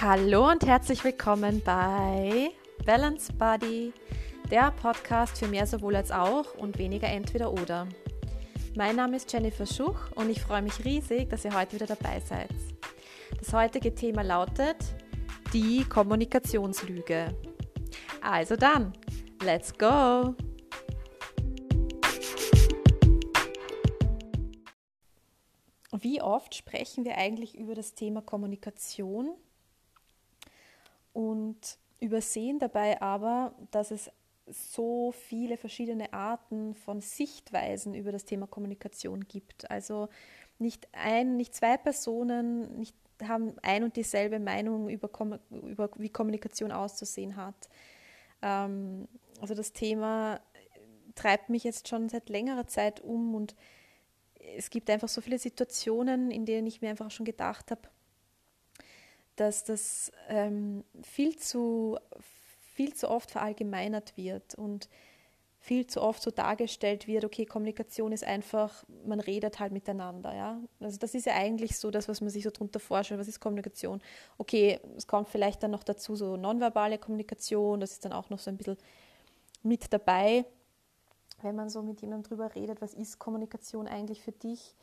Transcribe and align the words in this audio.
Hallo 0.00 0.50
und 0.50 0.66
herzlich 0.66 1.04
willkommen 1.04 1.62
bei 1.64 2.50
Balance 2.84 3.32
Body, 3.32 3.92
der 4.50 4.72
Podcast 4.72 5.38
für 5.38 5.46
mehr 5.46 5.66
sowohl 5.66 5.94
als 5.96 6.10
auch 6.10 6.54
und 6.56 6.78
weniger 6.78 7.08
entweder 7.08 7.52
oder. 7.52 7.86
Mein 8.74 8.96
Name 8.96 9.16
ist 9.16 9.32
Jennifer 9.32 9.66
Schuch 9.66 10.10
und 10.16 10.30
ich 10.30 10.40
freue 10.40 10.62
mich 10.62 10.84
riesig, 10.84 11.30
dass 11.30 11.44
ihr 11.44 11.54
heute 11.54 11.76
wieder 11.76 11.86
dabei 11.86 12.20
seid. 12.20 12.50
Das 13.38 13.52
heutige 13.52 13.94
Thema 13.94 14.22
lautet 14.22 14.76
die 15.52 15.84
Kommunikationslüge. 15.84 17.36
Also 18.20 18.56
dann, 18.56 18.92
let's 19.42 19.76
go! 19.76 20.34
Wie 25.92 26.20
oft 26.20 26.54
sprechen 26.54 27.04
wir 27.04 27.16
eigentlich 27.16 27.56
über 27.56 27.74
das 27.74 27.94
Thema 27.94 28.22
Kommunikation 28.22 29.36
und 31.12 31.78
übersehen 32.00 32.58
dabei 32.58 33.00
aber, 33.00 33.54
dass 33.70 33.90
es 33.90 34.10
so 34.46 35.12
viele 35.12 35.56
verschiedene 35.56 36.12
Arten 36.12 36.74
von 36.74 37.00
Sichtweisen 37.00 37.94
über 37.94 38.12
das 38.12 38.24
Thema 38.24 38.46
Kommunikation 38.46 39.26
gibt. 39.26 39.70
Also 39.70 40.08
nicht 40.58 40.88
ein, 40.92 41.36
nicht 41.36 41.54
zwei 41.54 41.76
Personen 41.76 42.76
nicht, 42.78 42.96
haben 43.22 43.54
ein 43.62 43.84
und 43.84 43.96
dieselbe 43.96 44.40
Meinung 44.40 44.88
über, 44.88 45.10
über 45.50 45.90
wie 45.96 46.08
Kommunikation 46.08 46.72
auszusehen 46.72 47.36
hat. 47.36 47.68
Ähm, 48.42 49.06
also 49.40 49.54
das 49.54 49.72
Thema 49.72 50.40
treibt 51.14 51.48
mich 51.48 51.64
jetzt 51.64 51.88
schon 51.88 52.08
seit 52.08 52.28
längerer 52.28 52.66
Zeit 52.66 53.00
um 53.00 53.34
und 53.34 53.54
es 54.56 54.70
gibt 54.70 54.90
einfach 54.90 55.08
so 55.08 55.20
viele 55.20 55.38
Situationen, 55.38 56.30
in 56.30 56.46
denen 56.46 56.66
ich 56.66 56.80
mir 56.80 56.90
einfach 56.90 57.10
schon 57.10 57.26
gedacht 57.26 57.70
habe, 57.70 57.82
dass 59.42 59.64
das 59.64 60.12
ähm, 60.28 60.84
viel, 61.02 61.36
zu, 61.36 61.98
viel 62.76 62.94
zu 62.94 63.10
oft 63.10 63.32
verallgemeinert 63.32 64.16
wird 64.16 64.54
und 64.54 64.88
viel 65.58 65.84
zu 65.88 66.00
oft 66.00 66.22
so 66.22 66.30
dargestellt 66.30 67.08
wird, 67.08 67.24
okay, 67.24 67.44
Kommunikation 67.44 68.12
ist 68.12 68.22
einfach, 68.22 68.84
man 69.04 69.18
redet 69.18 69.58
halt 69.58 69.72
miteinander, 69.72 70.32
ja. 70.32 70.60
Also 70.78 70.96
das 70.98 71.14
ist 71.14 71.26
ja 71.26 71.34
eigentlich 71.34 71.76
so 71.76 71.90
das, 71.90 72.08
was 72.08 72.20
man 72.20 72.30
sich 72.30 72.44
so 72.44 72.50
drunter 72.50 72.78
vorstellt, 72.78 73.20
was 73.20 73.26
ist 73.26 73.40
Kommunikation? 73.40 74.00
Okay, 74.38 74.78
es 74.96 75.08
kommt 75.08 75.28
vielleicht 75.28 75.62
dann 75.64 75.72
noch 75.72 75.82
dazu 75.82 76.14
so 76.14 76.36
nonverbale 76.36 76.98
Kommunikation, 76.98 77.80
das 77.80 77.92
ist 77.92 78.04
dann 78.04 78.12
auch 78.12 78.30
noch 78.30 78.38
so 78.38 78.48
ein 78.48 78.56
bisschen 78.56 78.76
mit 79.64 79.92
dabei, 79.92 80.44
wenn 81.42 81.56
man 81.56 81.68
so 81.68 81.82
mit 81.82 82.00
jemandem 82.00 82.28
drüber 82.28 82.54
redet, 82.54 82.80
was 82.80 82.94
ist 82.94 83.18
Kommunikation 83.18 83.88
eigentlich 83.88 84.22
für 84.22 84.32
dich, 84.32 84.76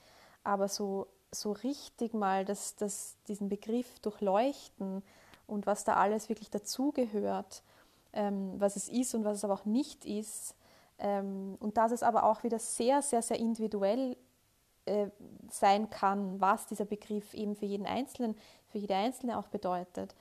aber 0.44 0.68
so 0.68 1.08
so 1.31 1.52
richtig 1.52 2.13
mal 2.13 2.45
das, 2.45 2.75
das, 2.75 3.16
diesen 3.27 3.49
Begriff 3.49 3.99
durchleuchten 3.99 5.03
und 5.47 5.66
was 5.66 5.83
da 5.83 5.95
alles 5.95 6.30
wirklich 6.30 6.49
dazugehört, 6.49 7.63
ähm, 8.13 8.53
was 8.59 8.75
es 8.75 8.89
ist 8.89 9.13
und 9.16 9.23
was 9.25 9.38
es 9.38 9.44
aber 9.44 9.53
auch 9.53 9.66
nicht 9.66 10.05
ist. 10.05 10.55
Ähm, 10.97 11.55
und 11.59 11.77
dass 11.77 11.91
es 11.91 12.03
aber 12.03 12.23
auch 12.23 12.44
wieder 12.44 12.59
sehr, 12.59 13.02
sehr, 13.02 13.22
sehr 13.22 13.39
individuell 13.39 14.17
äh, 14.85 15.09
sein 15.50 15.89
kann, 15.89 16.41
was 16.41 16.66
dieser 16.67 16.85
Begriff 16.85 17.33
eben 17.33 17.55
für 17.55 17.66
jeden 17.66 17.85
Einzelnen, 17.85 18.35
für 18.67 18.80
jede 18.80 18.95
Einzelne 18.95 19.38
auch 19.38 19.47
bedeutet. 19.47 20.16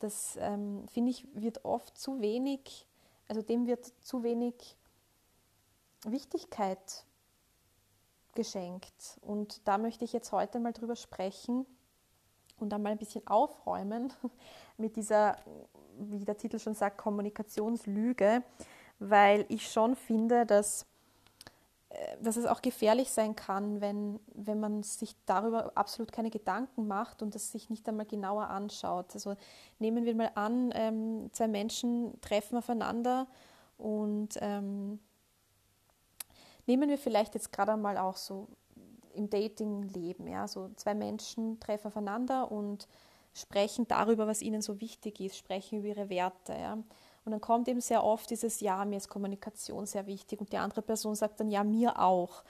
Das 0.00 0.36
ähm, 0.40 0.86
finde 0.88 1.10
ich, 1.10 1.26
wird 1.34 1.64
oft 1.64 1.96
zu 1.96 2.20
wenig, 2.20 2.86
also 3.28 3.42
dem 3.42 3.66
wird 3.66 3.92
zu 4.00 4.22
wenig 4.22 4.76
Wichtigkeit 6.04 7.04
geschenkt. 8.34 9.18
Und 9.20 9.66
da 9.66 9.78
möchte 9.78 10.04
ich 10.04 10.12
jetzt 10.12 10.32
heute 10.32 10.60
mal 10.60 10.72
drüber 10.72 10.96
sprechen 10.96 11.66
und 12.58 12.70
dann 12.70 12.82
mal 12.82 12.92
ein 12.92 12.98
bisschen 12.98 13.26
aufräumen 13.26 14.12
mit 14.76 14.96
dieser, 14.96 15.36
wie 15.98 16.24
der 16.24 16.36
Titel 16.36 16.58
schon 16.58 16.74
sagt, 16.74 16.98
Kommunikationslüge, 16.98 18.42
weil 18.98 19.44
ich 19.48 19.70
schon 19.70 19.96
finde, 19.96 20.46
dass, 20.46 20.86
äh, 21.90 22.16
dass 22.22 22.36
es 22.36 22.46
auch 22.46 22.62
gefährlich 22.62 23.10
sein 23.10 23.34
kann, 23.34 23.80
wenn, 23.80 24.20
wenn 24.34 24.60
man 24.60 24.82
sich 24.82 25.16
darüber 25.26 25.72
absolut 25.74 26.12
keine 26.12 26.30
Gedanken 26.30 26.86
macht 26.86 27.22
und 27.22 27.34
das 27.34 27.52
sich 27.52 27.70
nicht 27.70 27.88
einmal 27.88 28.06
genauer 28.06 28.48
anschaut. 28.48 29.14
Also 29.14 29.36
nehmen 29.78 30.04
wir 30.04 30.14
mal 30.14 30.30
an, 30.34 30.72
ähm, 30.74 31.30
zwei 31.32 31.48
Menschen 31.48 32.20
treffen 32.20 32.56
aufeinander 32.58 33.26
und 33.78 34.38
ähm, 34.40 35.00
Nehmen 36.66 36.88
wir 36.88 36.98
vielleicht 36.98 37.34
jetzt 37.34 37.52
gerade 37.52 37.72
einmal 37.72 37.98
auch 37.98 38.16
so 38.16 38.48
im 39.14 39.30
Dating-Leben, 39.30 40.26
ja, 40.26 40.48
so 40.48 40.70
zwei 40.76 40.94
Menschen 40.94 41.60
treffen 41.60 41.88
aufeinander 41.88 42.50
und 42.50 42.88
sprechen 43.32 43.86
darüber, 43.88 44.26
was 44.26 44.42
ihnen 44.42 44.62
so 44.62 44.80
wichtig 44.80 45.20
ist, 45.20 45.36
sprechen 45.36 45.78
über 45.78 45.88
ihre 45.88 46.08
Werte, 46.08 46.52
ja. 46.52 46.74
Und 47.24 47.32
dann 47.32 47.40
kommt 47.40 47.68
eben 47.68 47.80
sehr 47.80 48.04
oft 48.04 48.28
dieses 48.28 48.60
Ja, 48.60 48.84
mir 48.84 48.98
ist 48.98 49.08
Kommunikation 49.08 49.86
sehr 49.86 50.06
wichtig 50.06 50.40
und 50.40 50.52
die 50.52 50.58
andere 50.58 50.82
Person 50.82 51.14
sagt 51.14 51.40
dann 51.40 51.50
Ja, 51.50 51.64
mir 51.64 51.98
auch. 51.98 52.44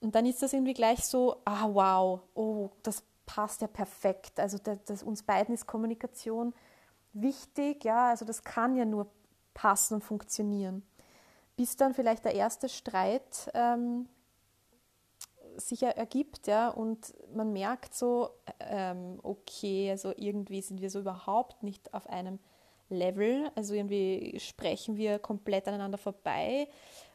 Und 0.00 0.14
dann 0.14 0.26
ist 0.26 0.42
das 0.42 0.52
irgendwie 0.52 0.74
gleich 0.74 1.04
so, 1.04 1.40
ah 1.44 1.68
wow, 1.72 2.20
oh, 2.34 2.70
das 2.82 3.02
passt 3.24 3.62
ja 3.62 3.66
perfekt. 3.66 4.38
Also 4.38 4.58
das, 4.58 4.78
das, 4.84 5.02
uns 5.02 5.22
beiden 5.24 5.54
ist 5.54 5.66
Kommunikation 5.66 6.54
wichtig, 7.12 7.84
ja, 7.84 8.10
also 8.10 8.24
das 8.24 8.44
kann 8.44 8.76
ja 8.76 8.84
nur 8.84 9.10
passen 9.54 9.94
und 9.94 10.04
funktionieren 10.04 10.86
bis 11.56 11.76
dann 11.76 11.94
vielleicht 11.94 12.24
der 12.24 12.34
erste 12.34 12.68
Streit 12.68 13.50
ähm, 13.54 14.08
sich 15.56 15.82
ergibt, 15.82 16.46
ja, 16.46 16.68
und 16.68 17.14
man 17.34 17.52
merkt 17.52 17.94
so, 17.94 18.30
ähm, 18.60 19.18
okay, 19.22 19.90
also 19.90 20.12
irgendwie 20.16 20.60
sind 20.60 20.80
wir 20.80 20.90
so 20.90 21.00
überhaupt 21.00 21.62
nicht 21.62 21.94
auf 21.94 22.08
einem 22.08 22.38
Level, 22.88 23.50
also 23.54 23.74
irgendwie 23.74 24.38
sprechen 24.38 24.96
wir 24.96 25.18
komplett 25.18 25.66
aneinander 25.66 25.98
vorbei. 25.98 26.68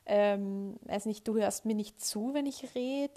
Ähm, 0.05 0.75
weiß 0.85 1.05
nicht, 1.05 1.27
du 1.27 1.35
hörst 1.35 1.65
mir 1.65 1.75
nicht 1.75 2.03
zu, 2.03 2.33
wenn 2.33 2.45
ich 2.45 2.75
rede. 2.75 3.13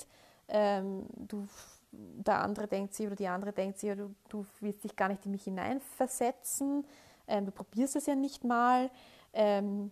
Ähm, 0.48 1.06
du, 1.16 1.46
der 1.91 2.41
andere 2.41 2.68
denkt 2.68 2.94
sich 2.94 3.06
oder 3.06 3.16
die 3.16 3.26
andere 3.26 3.52
denkt 3.52 3.78
sich, 3.78 3.96
du, 3.96 4.14
du 4.28 4.46
willst 4.60 4.84
dich 4.84 4.94
gar 4.94 5.08
nicht 5.08 5.24
in 5.24 5.32
mich 5.32 5.44
hineinversetzen. 5.44 6.86
Ähm, 7.26 7.46
du 7.46 7.52
probierst 7.52 7.96
es 7.96 8.06
ja 8.06 8.14
nicht 8.14 8.44
mal. 8.44 8.91
Ähm, 9.32 9.91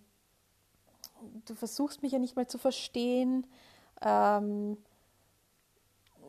du 1.47 1.55
versuchst 1.55 2.03
mich 2.03 2.13
ja 2.13 2.19
nicht 2.19 2.37
mal 2.37 2.47
zu 2.47 2.59
verstehen, 2.59 3.47
ähm, 4.01 4.77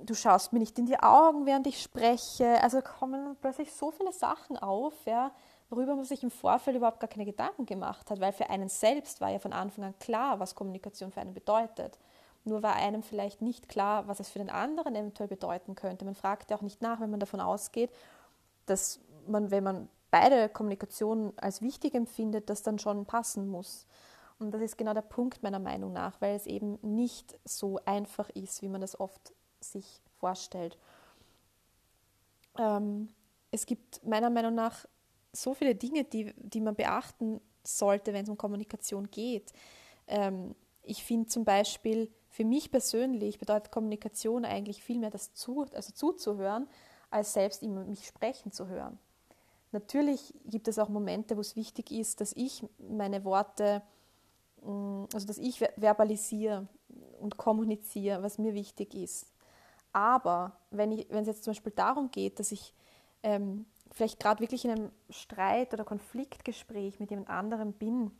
du 0.05 0.13
schaust 0.13 0.53
mir 0.53 0.59
nicht 0.59 0.77
in 0.79 0.85
die 0.85 0.99
Augen, 0.99 1.45
während 1.45 1.67
ich 1.67 1.81
spreche. 1.81 2.61
Also 2.61 2.81
kommen 2.81 3.35
plötzlich 3.41 3.73
so 3.73 3.91
viele 3.91 4.11
Sachen 4.11 4.57
auf, 4.57 4.93
ja, 5.05 5.31
worüber 5.69 5.95
man 5.95 6.05
sich 6.05 6.23
im 6.23 6.31
Vorfeld 6.31 6.77
überhaupt 6.77 6.99
gar 6.99 7.07
keine 7.09 7.25
Gedanken 7.25 7.65
gemacht 7.65 8.09
hat, 8.09 8.19
weil 8.19 8.33
für 8.33 8.49
einen 8.49 8.69
selbst 8.69 9.21
war 9.21 9.29
ja 9.29 9.39
von 9.39 9.53
Anfang 9.53 9.85
an 9.85 9.99
klar, 9.99 10.39
was 10.39 10.55
Kommunikation 10.55 11.11
für 11.11 11.21
einen 11.21 11.33
bedeutet. 11.33 11.99
Nur 12.45 12.61
war 12.61 12.75
einem 12.75 13.03
vielleicht 13.03 13.41
nicht 13.41 13.69
klar, 13.69 14.07
was 14.07 14.19
es 14.19 14.29
für 14.29 14.39
den 14.39 14.49
anderen 14.49 14.95
eventuell 14.95 15.29
bedeuten 15.29 15.75
könnte. 15.75 16.03
Man 16.03 16.15
fragt 16.15 16.51
ja 16.51 16.57
auch 16.57 16.61
nicht 16.61 16.81
nach, 16.81 16.99
wenn 16.99 17.09
man 17.09 17.21
davon 17.21 17.39
ausgeht, 17.39 17.89
dass 18.65 18.99
man, 19.27 19.49
wenn 19.49 19.63
man 19.63 19.89
beide 20.11 20.49
Kommunikation 20.49 21.33
als 21.37 21.61
wichtig 21.61 21.95
empfindet, 21.95 22.49
das 22.49 22.61
dann 22.61 22.79
schon 22.79 23.05
passen 23.05 23.47
muss. 23.47 23.87
Und 24.45 24.51
das 24.51 24.61
ist 24.61 24.77
genau 24.77 24.93
der 24.93 25.01
Punkt 25.01 25.43
meiner 25.43 25.59
Meinung 25.59 25.93
nach, 25.93 26.19
weil 26.21 26.35
es 26.35 26.45
eben 26.45 26.77
nicht 26.81 27.37
so 27.45 27.79
einfach 27.85 28.29
ist, 28.31 28.61
wie 28.61 28.69
man 28.69 28.81
das 28.81 28.99
oft 28.99 29.33
sich 29.59 30.01
vorstellt. 30.19 30.77
Ähm, 32.57 33.09
es 33.51 33.65
gibt 33.65 34.05
meiner 34.05 34.29
Meinung 34.29 34.55
nach 34.55 34.85
so 35.31 35.53
viele 35.53 35.75
Dinge, 35.75 36.03
die, 36.03 36.33
die 36.37 36.61
man 36.61 36.75
beachten 36.75 37.41
sollte, 37.63 38.13
wenn 38.13 38.23
es 38.23 38.29
um 38.29 38.37
Kommunikation 38.37 39.09
geht. 39.09 39.51
Ähm, 40.07 40.55
ich 40.83 41.03
finde 41.03 41.27
zum 41.27 41.45
Beispiel, 41.45 42.11
für 42.29 42.45
mich 42.45 42.71
persönlich 42.71 43.39
bedeutet 43.39 43.71
Kommunikation 43.71 44.45
eigentlich 44.45 44.83
viel 44.83 44.99
mehr 44.99 45.11
das 45.11 45.33
zu, 45.33 45.65
also 45.73 45.93
zuzuhören, 45.93 46.67
als 47.09 47.33
selbst 47.33 47.61
mich 47.61 48.07
sprechen 48.07 48.51
zu 48.51 48.67
hören. 48.67 48.97
Natürlich 49.71 50.33
gibt 50.45 50.67
es 50.67 50.77
auch 50.77 50.89
Momente, 50.89 51.35
wo 51.37 51.41
es 51.41 51.55
wichtig 51.55 51.91
ist, 51.91 52.21
dass 52.21 52.33
ich 52.33 52.63
meine 52.77 53.23
Worte 53.23 53.81
also 55.13 55.27
dass 55.27 55.37
ich 55.37 55.59
verbalisiere 55.59 56.67
und 57.19 57.37
kommuniziere, 57.37 58.23
was 58.23 58.37
mir 58.37 58.53
wichtig 58.53 58.93
ist. 58.93 59.27
Aber 59.91 60.57
wenn, 60.71 60.91
ich, 60.91 61.07
wenn 61.09 61.21
es 61.21 61.27
jetzt 61.27 61.43
zum 61.43 61.51
Beispiel 61.51 61.73
darum 61.75 62.09
geht, 62.11 62.39
dass 62.39 62.51
ich 62.51 62.73
ähm, 63.21 63.65
vielleicht 63.91 64.19
gerade 64.19 64.41
wirklich 64.41 64.65
in 64.65 64.71
einem 64.71 64.91
Streit 65.09 65.73
oder 65.73 65.83
Konfliktgespräch 65.83 66.99
mit 66.99 67.11
jemand 67.11 67.29
anderem 67.29 67.73
bin, 67.73 68.11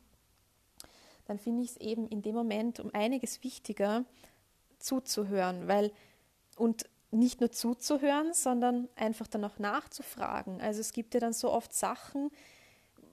dann 1.26 1.38
finde 1.38 1.62
ich 1.62 1.70
es 1.70 1.76
eben 1.78 2.06
in 2.08 2.22
dem 2.22 2.34
Moment 2.34 2.80
um 2.80 2.90
einiges 2.94 3.42
wichtiger 3.42 4.04
zuzuhören, 4.78 5.66
weil 5.66 5.90
und 6.56 6.86
nicht 7.10 7.40
nur 7.40 7.50
zuzuhören, 7.50 8.34
sondern 8.34 8.88
einfach 8.96 9.26
dann 9.26 9.44
auch 9.44 9.58
nachzufragen. 9.58 10.60
Also 10.60 10.80
es 10.80 10.92
gibt 10.92 11.14
ja 11.14 11.20
dann 11.20 11.32
so 11.32 11.50
oft 11.50 11.72
Sachen, 11.72 12.30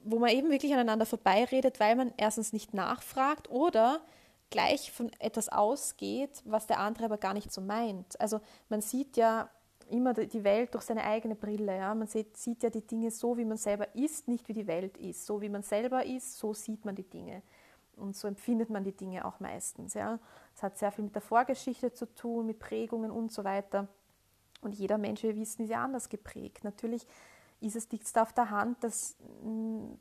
wo 0.04 0.18
man 0.18 0.30
eben 0.30 0.50
wirklich 0.50 0.72
aneinander 0.72 1.06
vorbeiredet, 1.06 1.80
weil 1.80 1.96
man 1.96 2.12
erstens 2.16 2.52
nicht 2.52 2.74
nachfragt 2.74 3.50
oder 3.50 4.00
gleich 4.50 4.92
von 4.92 5.10
etwas 5.18 5.48
ausgeht, 5.48 6.42
was 6.44 6.66
der 6.66 6.78
andere 6.78 7.06
aber 7.06 7.18
gar 7.18 7.34
nicht 7.34 7.52
so 7.52 7.60
meint. 7.60 8.20
Also 8.20 8.40
man 8.68 8.80
sieht 8.80 9.16
ja 9.16 9.48
immer 9.90 10.14
die 10.14 10.44
Welt 10.44 10.74
durch 10.74 10.84
seine 10.84 11.04
eigene 11.04 11.34
Brille. 11.34 11.76
Ja? 11.76 11.94
Man 11.94 12.06
sieht, 12.06 12.36
sieht 12.36 12.62
ja 12.62 12.70
die 12.70 12.86
Dinge 12.86 13.10
so, 13.10 13.36
wie 13.36 13.44
man 13.44 13.56
selber 13.56 13.94
ist, 13.94 14.28
nicht 14.28 14.48
wie 14.48 14.54
die 14.54 14.66
Welt 14.66 14.96
ist. 14.96 15.26
So 15.26 15.40
wie 15.40 15.48
man 15.48 15.62
selber 15.62 16.04
ist, 16.04 16.38
so 16.38 16.54
sieht 16.54 16.84
man 16.84 16.94
die 16.94 17.08
Dinge. 17.08 17.42
Und 17.96 18.16
so 18.16 18.26
empfindet 18.26 18.70
man 18.70 18.84
die 18.84 18.96
Dinge 18.96 19.24
auch 19.24 19.38
meistens. 19.40 19.94
Ja? 19.94 20.18
Das 20.54 20.62
hat 20.62 20.78
sehr 20.78 20.92
viel 20.92 21.04
mit 21.04 21.14
der 21.14 21.22
Vorgeschichte 21.22 21.92
zu 21.92 22.06
tun, 22.14 22.46
mit 22.46 22.58
Prägungen 22.58 23.10
und 23.10 23.32
so 23.32 23.44
weiter. 23.44 23.88
Und 24.62 24.74
jeder 24.74 24.96
Mensch, 24.96 25.22
wir 25.22 25.36
wissen, 25.36 25.64
ist 25.64 25.70
ja 25.70 25.84
anders 25.84 26.08
geprägt. 26.08 26.64
Natürlich 26.64 27.06
ist 27.62 27.76
es 27.76 27.90
liegt 27.90 28.16
auf 28.18 28.32
der 28.32 28.50
Hand, 28.50 28.82
dass, 28.82 29.16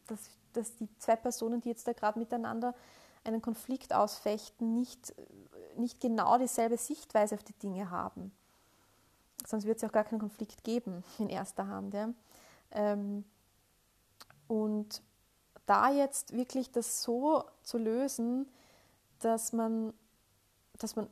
dass, 0.08 0.30
dass 0.54 0.76
die 0.76 0.90
zwei 0.98 1.16
Personen, 1.16 1.62
die 1.62 1.70
jetzt 1.70 1.88
da 1.88 1.94
gerade 1.94 2.20
miteinander 2.20 2.74
einen 3.24 3.42
Konflikt 3.42 3.94
ausfechten, 3.94 4.74
nicht, 4.74 5.14
nicht 5.78 6.00
genau 6.00 6.38
dieselbe 6.38 6.78
Sichtweise 6.78 7.36
auf 7.36 7.44
die 7.44 7.54
Dinge 7.54 7.90
haben. 7.92 8.32
Sonst 9.46 9.66
wird 9.66 9.78
es 9.78 9.82
ja 9.82 9.90
auch 9.90 9.94
gar 9.94 10.04
keinen 10.04 10.20
Konflikt 10.20 10.64
geben 10.64 11.04
in 11.20 11.30
erster 11.30 11.68
Hand. 11.68 11.94
Ja. 11.94 12.14
Ähm, 12.72 13.26
und 14.48 15.02
da 15.66 15.92
jetzt 15.92 16.34
wirklich 16.34 16.72
das 16.72 17.04
so 17.04 17.44
zu 17.64 17.78
lösen, 17.78 18.48
dass 19.20 19.54
man, 19.54 19.94
dass 20.78 20.96
man 20.96 21.08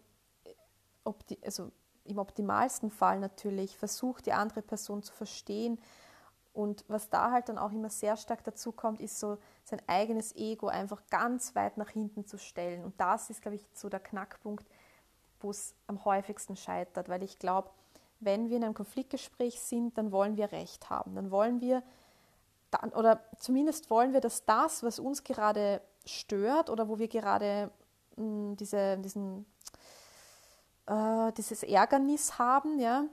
also 1.44 1.72
im 2.04 2.18
optimalsten 2.18 2.90
Fall 2.90 3.19
natürlich 3.19 3.78
versucht, 3.78 4.25
die 4.25 4.34
andere 4.34 4.62
Person 4.62 5.04
zu 5.04 5.13
verstehen. 5.13 5.80
Und 6.59 6.83
was 6.89 7.07
da 7.07 7.31
halt 7.31 7.47
dann 7.47 7.57
auch 7.57 7.71
immer 7.71 7.89
sehr 7.89 8.17
stark 8.17 8.44
dazu 8.44 8.73
kommt, 8.73 9.00
ist 9.00 9.17
so 9.17 9.38
sein 9.63 9.81
eigenes 9.88 10.35
Ego 10.35 10.67
einfach 10.67 11.01
ganz 11.09 11.56
weit 11.56 11.77
nach 11.77 11.88
hinten 11.88 12.25
zu 12.25 12.38
stellen. 12.38 12.83
Und 12.83 13.00
das 13.00 13.29
ist, 13.29 13.41
glaube 13.41 13.56
ich, 13.56 13.65
so 13.73 13.88
der 13.88 14.01
Knackpunkt, 14.01 14.65
wo 15.39 15.51
es 15.51 15.73
am 15.88 16.03
häufigsten 16.03 16.57
scheitert, 16.57 17.07
weil 17.07 17.23
ich 17.23 17.39
glaube, 17.39 17.69
wenn 18.19 18.50
wir 18.50 18.57
in 18.57 18.65
einem 18.65 18.73
Konfliktgespräch 18.73 19.57
sind, 19.61 19.97
dann 19.97 20.11
wollen 20.11 20.35
wir 20.35 20.51
Recht 20.51 20.89
haben. 20.89 21.15
Dann 21.15 21.31
wollen 21.31 21.61
wir, 21.61 21.81
dann, 22.71 22.89
oder 22.89 23.21
zumindest 23.38 23.89
wollen 23.89 24.12
wir, 24.12 24.19
dass 24.19 24.44
das, 24.44 24.83
was 24.83 25.00
uns 25.00 25.23
gerade 25.23 25.81
stört 26.05 26.69
oder 26.69 26.89
wo 26.89 27.00
wir 27.00 27.07
gerade 27.07 27.71
mh, 28.17 28.23
hm, 28.25 28.57
diese, 28.57 28.97
diesen, 28.97 29.45
äh, 30.88 31.31
dieses 31.38 31.63
Ärgernis 31.63 32.38
haben, 32.38 32.79
ja, 32.79 33.05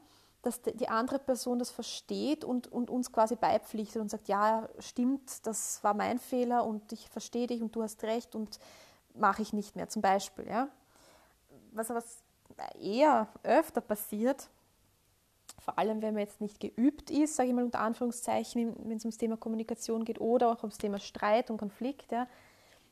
dass 0.46 0.62
die 0.62 0.88
andere 0.88 1.18
Person 1.18 1.58
das 1.58 1.70
versteht 1.70 2.44
und, 2.44 2.70
und 2.70 2.88
uns 2.88 3.10
quasi 3.10 3.34
beipflichtet 3.34 4.00
und 4.00 4.10
sagt, 4.10 4.28
ja, 4.28 4.68
stimmt, 4.78 5.44
das 5.46 5.82
war 5.82 5.92
mein 5.92 6.18
Fehler 6.18 6.64
und 6.64 6.92
ich 6.92 7.08
verstehe 7.10 7.48
dich 7.48 7.60
und 7.60 7.74
du 7.74 7.82
hast 7.82 8.04
recht 8.04 8.34
und 8.36 8.60
mache 9.14 9.42
ich 9.42 9.52
nicht 9.52 9.74
mehr, 9.74 9.88
zum 9.88 10.02
Beispiel. 10.02 10.46
Ja. 10.46 10.68
Was 11.72 11.90
aber 11.90 12.02
eher 12.80 13.28
öfter 13.42 13.80
passiert, 13.80 14.48
vor 15.58 15.78
allem 15.78 16.00
wenn 16.00 16.14
man 16.14 16.22
jetzt 16.22 16.40
nicht 16.40 16.60
geübt 16.60 17.10
ist, 17.10 17.34
sage 17.34 17.48
ich 17.48 17.54
mal 17.54 17.64
unter 17.64 17.80
Anführungszeichen, 17.80 18.76
wenn 18.88 18.96
es 18.98 19.04
ums 19.04 19.18
Thema 19.18 19.36
Kommunikation 19.36 20.04
geht 20.04 20.20
oder 20.20 20.52
auch 20.52 20.62
ums 20.62 20.78
Thema 20.78 21.00
Streit 21.00 21.50
und 21.50 21.58
Konflikt, 21.58 22.12
ja, 22.12 22.28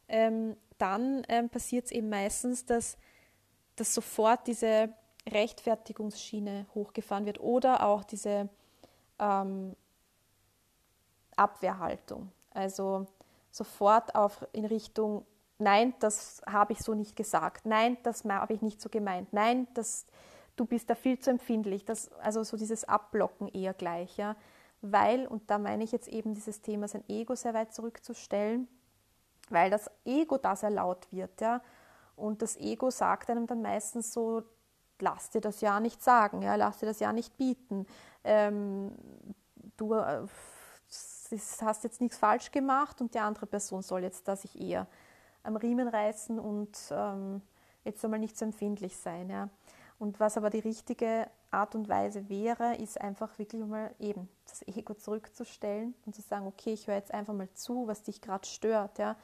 ähm, 0.08 0.56
dann 0.78 1.24
ähm, 1.28 1.48
passiert 1.48 1.86
es 1.86 1.92
eben 1.92 2.08
meistens, 2.08 2.66
dass, 2.66 2.98
dass 3.76 3.94
sofort 3.94 4.46
diese 4.48 4.92
Rechtfertigungsschiene 5.28 6.66
hochgefahren 6.74 7.26
wird 7.26 7.40
oder 7.40 7.86
auch 7.86 8.04
diese 8.04 8.48
ähm, 9.18 9.74
Abwehrhaltung. 11.36 12.30
Also 12.52 13.06
sofort 13.50 14.14
auf, 14.14 14.46
in 14.52 14.64
Richtung, 14.64 15.24
nein, 15.58 15.94
das 16.00 16.42
habe 16.46 16.72
ich 16.72 16.80
so 16.80 16.94
nicht 16.94 17.16
gesagt, 17.16 17.66
nein, 17.66 17.96
das 18.02 18.24
habe 18.24 18.52
ich 18.52 18.62
nicht 18.62 18.80
so 18.80 18.88
gemeint, 18.88 19.32
nein, 19.32 19.66
das, 19.74 20.06
du 20.56 20.64
bist 20.66 20.90
da 20.90 20.94
viel 20.94 21.18
zu 21.18 21.30
empfindlich. 21.30 21.84
Das, 21.84 22.12
also 22.14 22.42
so 22.42 22.56
dieses 22.56 22.84
Abblocken 22.84 23.48
eher 23.48 23.74
gleich, 23.74 24.16
ja. 24.16 24.36
Weil, 24.82 25.26
und 25.26 25.50
da 25.50 25.58
meine 25.58 25.82
ich 25.82 25.92
jetzt 25.92 26.08
eben 26.08 26.34
dieses 26.34 26.60
Thema, 26.60 26.88
sein 26.88 27.04
Ego 27.08 27.34
sehr 27.34 27.54
weit 27.54 27.72
zurückzustellen, 27.72 28.68
weil 29.48 29.70
das 29.70 29.90
Ego 30.04 30.36
da 30.36 30.56
sehr 30.56 30.70
laut 30.70 31.06
wird, 31.10 31.40
ja. 31.40 31.62
Und 32.16 32.42
das 32.42 32.56
Ego 32.56 32.90
sagt 32.90 33.30
einem 33.30 33.46
dann 33.46 33.62
meistens 33.62 34.12
so, 34.12 34.42
lass 35.00 35.30
dir 35.30 35.40
das 35.40 35.60
ja 35.60 35.80
nicht 35.80 36.02
sagen, 36.02 36.42
ja, 36.42 36.54
lass 36.56 36.78
dir 36.78 36.86
das 36.86 37.00
ja 37.00 37.12
nicht 37.12 37.36
bieten. 37.36 37.86
Ähm, 38.22 38.92
du 39.76 39.94
äh, 39.94 40.26
hast 41.60 41.84
jetzt 41.84 42.00
nichts 42.00 42.16
falsch 42.18 42.50
gemacht 42.52 43.00
und 43.00 43.14
die 43.14 43.18
andere 43.18 43.46
Person 43.46 43.82
soll 43.82 44.02
jetzt 44.02 44.28
da 44.28 44.36
sich 44.36 44.60
eher 44.60 44.86
am 45.42 45.56
Riemen 45.56 45.88
reißen 45.88 46.38
und 46.38 46.76
ähm, 46.90 47.42
jetzt 47.84 48.04
einmal 48.04 48.20
nicht 48.20 48.36
so 48.36 48.44
empfindlich 48.44 48.96
sein. 48.96 49.28
Ja. 49.28 49.48
Und 49.98 50.20
was 50.20 50.36
aber 50.36 50.50
die 50.50 50.60
richtige 50.60 51.28
Art 51.50 51.74
und 51.74 51.88
Weise 51.88 52.28
wäre, 52.28 52.76
ist 52.76 53.00
einfach 53.00 53.38
wirklich 53.38 53.64
mal 53.64 53.94
eben 54.00 54.28
das 54.46 54.66
Ego 54.66 54.94
zurückzustellen 54.94 55.94
und 56.04 56.14
zu 56.14 56.22
sagen, 56.22 56.46
okay, 56.46 56.72
ich 56.72 56.86
höre 56.86 56.96
jetzt 56.96 57.14
einfach 57.14 57.34
mal 57.34 57.48
zu, 57.54 57.86
was 57.86 58.02
dich 58.02 58.20
gerade 58.20 58.46
stört. 58.46 58.98
Ja. 58.98 59.16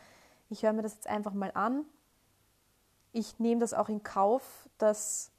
Ich 0.49 0.63
höre 0.63 0.73
mir 0.73 0.83
das 0.83 0.95
jetzt 0.95 1.09
einfach 1.09 1.33
mal 1.33 1.51
an. 1.55 1.85
Ich 3.13 3.39
nehme 3.39 3.61
das 3.61 3.75
auch 3.75 3.89
in 3.89 4.03
Kauf, 4.03 4.69
dass, 4.79 5.33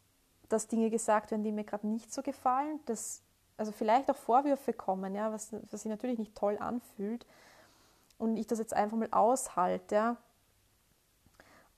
dass 0.51 0.67
Dinge 0.67 0.89
gesagt 0.89 1.31
werden, 1.31 1.43
die 1.43 1.51
mir 1.51 1.63
gerade 1.63 1.87
nicht 1.87 2.13
so 2.13 2.21
gefallen, 2.21 2.79
dass 2.85 3.21
also 3.57 3.71
vielleicht 3.71 4.09
auch 4.09 4.15
Vorwürfe 4.15 4.73
kommen, 4.73 5.13
ja, 5.13 5.31
was, 5.31 5.53
was 5.69 5.83
sich 5.83 5.89
natürlich 5.89 6.17
nicht 6.17 6.35
toll 6.35 6.57
anfühlt. 6.59 7.25
Und 8.17 8.37
ich 8.37 8.47
das 8.47 8.59
jetzt 8.59 8.73
einfach 8.73 8.97
mal 8.97 9.09
aushalte. 9.11 9.95
Ja. 9.95 10.17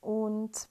Und 0.00 0.68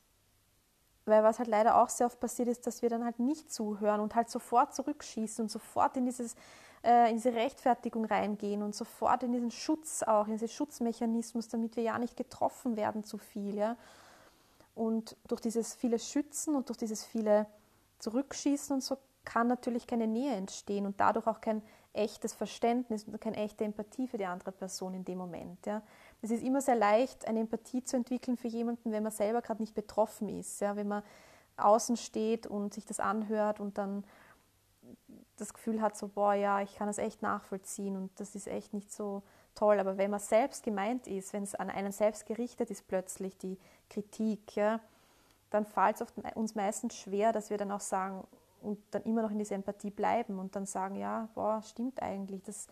weil 1.06 1.24
was 1.24 1.40
halt 1.40 1.50
leider 1.50 1.82
auch 1.82 1.90
sehr 1.90 2.08
oft 2.08 2.20
passiert 2.20 2.48
ist, 2.48 2.66
dass 2.66 2.82
wir 2.82 2.90
dann 2.90 3.04
halt 3.04 3.20
nicht 3.20 3.52
zuhören 3.52 4.00
und 4.00 4.16
halt 4.16 4.30
sofort 4.30 4.74
zurückschießen 4.74 5.44
und 5.44 5.50
sofort 5.50 5.98
in, 5.98 6.06
dieses, 6.06 6.36
äh, 6.84 7.10
in 7.10 7.18
diese 7.18 7.34
Rechtfertigung 7.34 8.06
reingehen 8.06 8.64
und 8.64 8.74
sofort 8.74 9.24
in 9.24 9.34
diesen 9.34 9.52
Schutz 9.52 10.02
auch, 10.04 10.28
in 10.28 10.34
diesen 10.34 10.48
Schutzmechanismus, 10.48 11.50
damit 11.50 11.76
wir 11.76 11.84
ja 11.84 12.00
nicht 12.00 12.16
getroffen 12.16 12.78
werden 12.78 13.04
zu 13.04 13.18
viel. 13.18 13.56
Ja? 13.56 13.76
Und 14.76 15.18
durch 15.28 15.42
dieses 15.42 15.76
viele 15.76 16.00
Schützen 16.00 16.56
und 16.56 16.70
durch 16.70 16.78
dieses 16.78 17.04
viele 17.04 17.48
Zurückschießen 18.04 18.76
und 18.76 18.82
so 18.82 18.98
kann 19.26 19.48
natürlich 19.48 19.88
keine 19.88 20.08
Nähe 20.08 20.36
entstehen 20.36 20.86
und 20.86 21.00
dadurch 21.00 21.28
auch 21.28 21.40
kein 21.40 21.62
echtes 21.94 22.34
Verständnis 22.34 23.06
und 23.06 23.20
keine 23.22 23.38
echte 23.38 23.64
Empathie 23.64 24.08
für 24.08 24.18
die 24.18 24.26
andere 24.26 24.52
Person 24.52 24.94
in 24.94 25.06
dem 25.06 25.18
Moment. 25.18 25.66
Ja. 25.66 25.82
Es 26.22 26.32
ist 26.32 26.44
immer 26.44 26.60
sehr 26.60 26.76
leicht, 26.76 27.28
eine 27.28 27.40
Empathie 27.40 27.84
zu 27.84 27.96
entwickeln 27.96 28.36
für 28.36 28.48
jemanden, 28.48 28.92
wenn 28.92 29.04
man 29.04 29.12
selber 29.12 29.42
gerade 29.42 29.62
nicht 29.62 29.76
betroffen 29.76 30.28
ist. 30.28 30.60
Ja. 30.60 30.76
Wenn 30.76 30.88
man 30.88 31.04
außen 31.56 31.98
steht 31.98 32.48
und 32.48 32.74
sich 32.74 32.86
das 32.86 33.00
anhört 33.00 33.60
und 33.60 33.78
dann 33.78 34.04
das 35.38 35.54
Gefühl 35.54 35.82
hat, 35.82 35.96
so, 35.96 36.10
boah, 36.10 36.34
ja, 36.34 36.62
ich 36.62 36.76
kann 36.76 36.88
das 36.88 36.98
echt 36.98 37.22
nachvollziehen 37.22 37.96
und 37.96 38.20
das 38.20 38.36
ist 38.36 38.48
echt 38.48 38.74
nicht 38.74 38.92
so 38.92 39.24
toll. 39.56 39.80
Aber 39.80 39.98
wenn 39.98 40.12
man 40.12 40.20
selbst 40.20 40.64
gemeint 40.64 41.08
ist, 41.08 41.32
wenn 41.32 41.44
es 41.44 41.56
an 41.56 41.70
einen 41.70 41.92
selbst 41.92 42.26
gerichtet 42.26 42.72
ist, 42.72 42.88
plötzlich 42.88 43.38
die 43.38 43.58
Kritik, 43.90 44.56
ja, 44.56 44.80
dann 45.54 45.66
fällt 45.66 46.02
es 46.02 46.08
uns 46.36 46.56
meistens 46.56 46.96
schwer, 46.96 47.32
dass 47.32 47.50
wir 47.50 47.58
dann 47.58 47.72
auch 47.72 47.80
sagen, 47.80 48.26
und 48.62 48.80
dann 48.92 49.04
immer 49.04 49.22
noch 49.22 49.32
in 49.32 49.40
dieser 49.40 49.56
Empathie 49.56 49.92
bleiben 49.92 50.40
und 50.40 50.56
dann 50.56 50.66
sagen, 50.66 50.96
ja, 50.96 51.28
boah, 51.36 51.62
stimmt 51.62 52.02
eigentlich, 52.02 52.42
das 52.44 52.68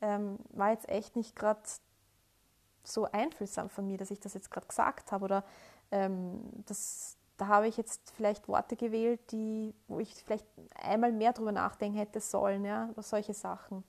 ähm, 0.00 0.38
war 0.50 0.70
jetzt 0.70 0.88
echt 0.88 1.16
nicht 1.16 1.34
gerade 1.34 1.62
so 2.84 3.06
einfühlsam 3.10 3.70
von 3.70 3.86
mir, 3.86 3.96
dass 3.96 4.10
ich 4.10 4.20
das 4.20 4.34
jetzt 4.34 4.50
gerade 4.50 4.66
gesagt 4.66 5.10
habe 5.10 5.24
oder 5.24 5.44
ähm, 5.90 6.42
das, 6.66 7.16
da 7.38 7.46
habe 7.46 7.66
ich 7.66 7.76
jetzt 7.76 8.10
vielleicht 8.10 8.46
Worte 8.46 8.76
gewählt, 8.76 9.20
die, 9.32 9.74
wo 9.88 10.00
ich 10.00 10.14
vielleicht 10.14 10.46
einmal 10.74 11.12
mehr 11.12 11.32
drüber 11.32 11.52
nachdenken 11.52 11.96
hätte 11.96 12.20
sollen, 12.20 12.64
ja, 12.64 12.88
oder 12.90 13.02
solche 13.02 13.34
Sachen. 13.34 13.84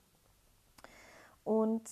Und 1.44 1.82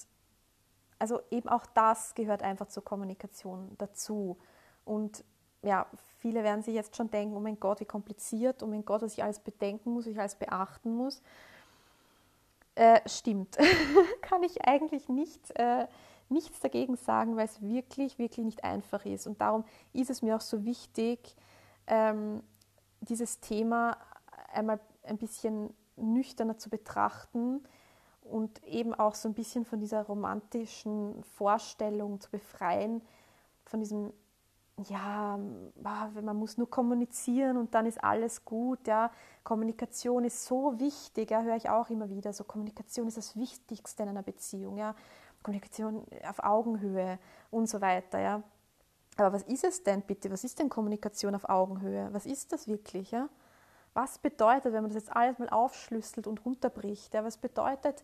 also 0.99 1.21
eben 1.31 1.49
auch 1.49 1.67
das 1.67 2.15
gehört 2.15 2.43
einfach 2.43 2.69
zur 2.69 2.85
Kommunikation 2.85 3.75
dazu. 3.79 4.39
Und 4.85 5.25
ja, 5.63 5.87
viele 6.19 6.43
werden 6.43 6.63
sich 6.63 6.75
jetzt 6.75 6.97
schon 6.97 7.11
denken, 7.11 7.37
oh 7.37 7.41
mein 7.41 7.59
Gott, 7.59 7.81
wie 7.81 7.85
kompliziert, 7.85 8.63
oh 8.63 8.67
mein 8.67 8.85
Gott, 8.85 9.03
was 9.03 9.15
ich 9.15 9.23
alles 9.23 9.39
bedenken 9.39 9.93
muss, 9.93 10.07
was 10.07 10.13
ich 10.13 10.19
alles 10.19 10.35
beachten 10.35 10.95
muss. 10.95 11.23
Äh, 12.75 13.01
stimmt, 13.07 13.59
kann 14.23 14.43
ich 14.43 14.65
eigentlich 14.65 15.09
nicht, 15.09 15.51
äh, 15.59 15.87
nichts 16.29 16.61
dagegen 16.61 16.97
sagen, 16.97 17.37
weil 17.37 17.45
es 17.45 17.61
wirklich, 17.61 18.19
wirklich 18.19 18.45
nicht 18.45 18.65
einfach 18.65 19.05
ist. 19.05 19.27
Und 19.27 19.41
darum 19.41 19.65
ist 19.93 20.11
es 20.11 20.23
mir 20.23 20.37
auch 20.37 20.41
so 20.41 20.65
wichtig, 20.65 21.37
ähm, 21.87 22.43
dieses 23.01 23.41
Thema 23.41 23.99
einmal 24.53 24.81
ein 25.03 25.19
bisschen 25.19 25.75
nüchterner 25.97 26.57
zu 26.57 26.71
betrachten 26.71 27.63
und 28.23 28.63
eben 28.65 28.95
auch 28.95 29.15
so 29.15 29.29
ein 29.29 29.35
bisschen 29.35 29.65
von 29.65 29.81
dieser 29.81 30.05
romantischen 30.05 31.23
Vorstellung 31.37 32.21
zu 32.21 32.31
befreien, 32.31 33.03
von 33.65 33.81
diesem 33.81 34.13
ja, 34.89 35.39
man 35.83 36.37
muss 36.37 36.57
nur 36.57 36.69
kommunizieren 36.69 37.57
und 37.57 37.75
dann 37.75 37.87
ist 37.87 38.03
alles 38.03 38.45
gut. 38.45 38.87
Ja. 38.87 39.11
Kommunikation 39.45 40.25
ist 40.25 40.45
so 40.45 40.79
wichtig, 40.79 41.31
ja, 41.31 41.43
höre 41.43 41.57
ich 41.57 41.69
auch 41.69 41.91
immer 41.91 42.09
wieder. 42.09 42.33
So 42.33 42.45
Kommunikation 42.45 43.07
ist 43.07 43.17
das 43.17 43.37
Wichtigste 43.37 44.03
in 44.03 44.09
einer 44.09 44.23
Beziehung. 44.23 44.79
Ja. 44.79 44.95
Kommunikation 45.43 46.07
auf 46.29 46.43
Augenhöhe 46.43 47.19
und 47.51 47.69
so 47.69 47.81
weiter. 47.81 48.19
Ja. 48.19 48.43
Aber 49.17 49.33
was 49.35 49.43
ist 49.43 49.65
es 49.65 49.83
denn 49.83 50.03
bitte? 50.03 50.31
Was 50.31 50.45
ist 50.45 50.59
denn 50.59 50.69
Kommunikation 50.69 51.35
auf 51.35 51.49
Augenhöhe? 51.49 52.09
Was 52.13 52.27
ist 52.27 52.53
das 52.53 52.67
wirklich? 52.67 53.11
Ja? 53.11 53.29
Was 53.95 54.19
bedeutet, 54.19 54.73
wenn 54.73 54.83
man 54.83 54.91
das 54.91 55.03
jetzt 55.03 55.15
alles 55.15 55.39
mal 55.39 55.51
aufschlüsselt 55.51 56.27
und 56.27 56.45
runterbricht? 56.47 57.13
Ja, 57.13 57.25
was 57.25 57.37
bedeutet 57.37 58.03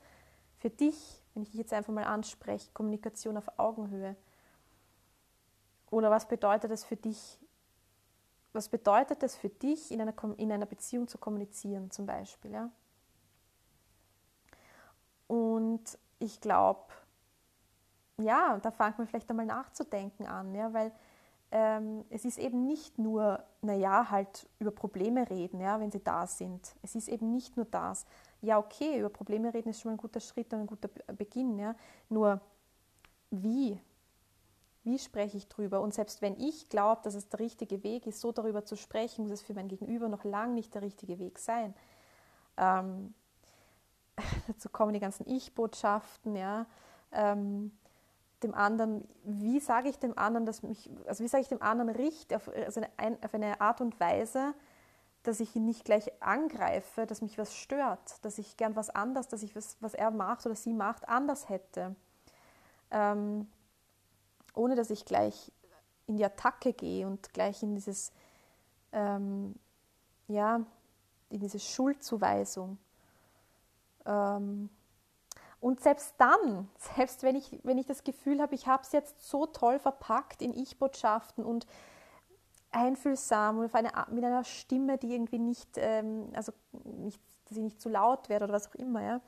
für 0.58 0.68
dich, 0.68 1.22
wenn 1.32 1.42
ich 1.42 1.50
dich 1.50 1.60
jetzt 1.60 1.72
einfach 1.72 1.94
mal 1.94 2.04
anspreche, 2.04 2.70
Kommunikation 2.74 3.38
auf 3.38 3.58
Augenhöhe? 3.58 4.16
Oder 5.90 6.10
was 6.10 6.28
bedeutet 6.28 6.70
es 6.70 6.84
für 6.84 6.96
dich, 6.96 7.38
was 8.52 8.68
bedeutet 8.68 9.22
es 9.22 9.36
für 9.36 9.48
dich, 9.48 9.90
in 9.90 10.00
einer, 10.00 10.14
in 10.36 10.52
einer 10.52 10.66
Beziehung 10.66 11.08
zu 11.08 11.18
kommunizieren 11.18 11.90
zum 11.90 12.06
Beispiel? 12.06 12.52
Ja? 12.52 12.70
Und 15.26 15.98
ich 16.18 16.40
glaube, 16.40 16.92
ja, 18.18 18.58
da 18.58 18.70
fängt 18.70 18.98
man 18.98 19.06
vielleicht 19.06 19.30
einmal 19.30 19.46
nachzudenken 19.46 20.26
an, 20.26 20.54
ja, 20.54 20.72
weil 20.72 20.92
ähm, 21.50 22.04
es 22.10 22.24
ist 22.24 22.38
eben 22.38 22.66
nicht 22.66 22.98
nur, 22.98 23.42
naja, 23.62 24.10
halt 24.10 24.48
über 24.58 24.70
Probleme 24.70 25.28
reden, 25.30 25.60
ja, 25.60 25.80
wenn 25.80 25.90
sie 25.90 26.02
da 26.02 26.26
sind. 26.26 26.74
Es 26.82 26.94
ist 26.94 27.08
eben 27.08 27.30
nicht 27.32 27.56
nur 27.56 27.66
das. 27.66 28.06
Ja, 28.42 28.58
okay, 28.58 28.98
über 28.98 29.08
Probleme 29.08 29.52
reden 29.54 29.70
ist 29.70 29.80
schon 29.80 29.90
mal 29.90 29.94
ein 29.94 29.98
guter 29.98 30.20
Schritt 30.20 30.52
und 30.52 30.60
ein 30.60 30.66
guter 30.66 30.88
Beginn, 31.14 31.58
ja. 31.58 31.74
Nur 32.08 32.40
wie? 33.30 33.80
Wie 34.88 34.98
spreche 34.98 35.36
ich 35.36 35.48
drüber? 35.48 35.82
Und 35.82 35.92
selbst 35.92 36.22
wenn 36.22 36.40
ich 36.40 36.70
glaube, 36.70 37.02
dass 37.04 37.14
es 37.14 37.28
der 37.28 37.40
richtige 37.40 37.82
Weg 37.82 38.06
ist, 38.06 38.20
so 38.20 38.32
darüber 38.32 38.64
zu 38.64 38.74
sprechen, 38.74 39.24
muss 39.24 39.32
es 39.32 39.42
für 39.42 39.52
mein 39.52 39.68
Gegenüber 39.68 40.08
noch 40.08 40.24
lange 40.24 40.54
nicht 40.54 40.74
der 40.74 40.80
richtige 40.80 41.18
Weg 41.18 41.38
sein. 41.38 41.74
Ähm, 42.56 43.12
dazu 44.46 44.70
kommen 44.70 44.94
die 44.94 45.00
ganzen 45.00 45.28
Ich-Botschaften, 45.28 46.36
ja. 46.36 46.64
Ähm, 47.12 47.70
dem 48.42 48.54
anderen, 48.54 49.06
wie 49.24 49.60
sage 49.60 49.90
ich 49.90 49.98
dem 49.98 50.16
anderen, 50.16 50.46
dass 50.46 50.62
mich, 50.62 50.88
also 51.06 51.22
wie 51.22 51.28
sage 51.28 51.42
ich 51.42 51.48
dem 51.48 51.60
anderen 51.60 51.90
richt 51.90 52.32
auf, 52.32 52.48
also 52.48 52.80
eine, 52.96 53.18
auf 53.22 53.34
eine 53.34 53.60
Art 53.60 53.82
und 53.82 54.00
Weise, 54.00 54.54
dass 55.22 55.40
ich 55.40 55.54
ihn 55.54 55.66
nicht 55.66 55.84
gleich 55.84 56.10
angreife, 56.22 57.04
dass 57.04 57.20
mich 57.20 57.36
was 57.36 57.54
stört, 57.54 58.24
dass 58.24 58.38
ich 58.38 58.56
gern 58.56 58.74
was 58.74 58.88
anders, 58.88 59.28
dass 59.28 59.42
ich 59.42 59.54
was, 59.54 59.76
was 59.80 59.92
er 59.92 60.10
macht 60.10 60.46
oder 60.46 60.54
sie 60.54 60.72
macht, 60.72 61.10
anders 61.10 61.50
hätte. 61.50 61.94
Ähm, 62.90 63.48
ohne 64.58 64.74
dass 64.74 64.90
ich 64.90 65.04
gleich 65.04 65.52
in 66.06 66.16
die 66.16 66.24
Attacke 66.24 66.72
gehe 66.72 67.06
und 67.06 67.32
gleich 67.32 67.62
in 67.62 67.74
dieses, 67.74 68.12
ähm, 68.92 69.54
ja, 70.26 70.60
in 71.30 71.40
diese 71.40 71.60
Schuldzuweisung. 71.60 72.78
Ähm, 74.04 74.70
und 75.60 75.80
selbst 75.80 76.14
dann, 76.18 76.68
selbst 76.96 77.22
wenn 77.22 77.36
ich, 77.36 77.60
wenn 77.62 77.78
ich 77.78 77.86
das 77.86 78.04
Gefühl 78.04 78.40
habe, 78.40 78.54
ich 78.54 78.66
habe 78.66 78.82
es 78.82 78.92
jetzt 78.92 79.28
so 79.28 79.46
toll 79.46 79.78
verpackt 79.78 80.42
in 80.42 80.52
Ich-Botschaften 80.52 81.44
und 81.44 81.66
einfühlsam 82.70 83.58
und 83.58 83.74
eine, 83.74 83.90
mit 84.10 84.24
einer 84.24 84.44
Stimme, 84.44 84.98
die 84.98 85.14
irgendwie 85.14 85.38
nicht, 85.38 85.70
ähm, 85.76 86.30
also 86.34 86.52
nicht, 86.84 87.20
dass 87.44 87.54
sie 87.54 87.62
nicht 87.62 87.80
zu 87.80 87.88
laut 87.88 88.28
werde 88.28 88.44
oder 88.44 88.54
was 88.54 88.68
auch 88.68 88.74
immer, 88.74 89.02
ja, 89.02 89.20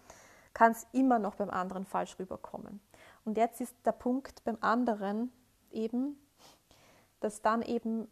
kann 0.53 0.73
es 0.73 0.87
immer 0.93 1.19
noch 1.19 1.37
beim 1.37 1.51
anderen 1.51 1.87
falsch 1.87 2.19
rüberkommen. 2.19 2.81
Und 3.25 3.37
jetzt 3.37 3.61
ist 3.61 3.75
der 3.85 3.93
Punkt 3.93 4.43
beim 4.45 4.59
anderen 4.61 5.33
eben, 5.71 6.17
dass 7.21 7.43
dann 7.43 7.63
eben 7.63 8.09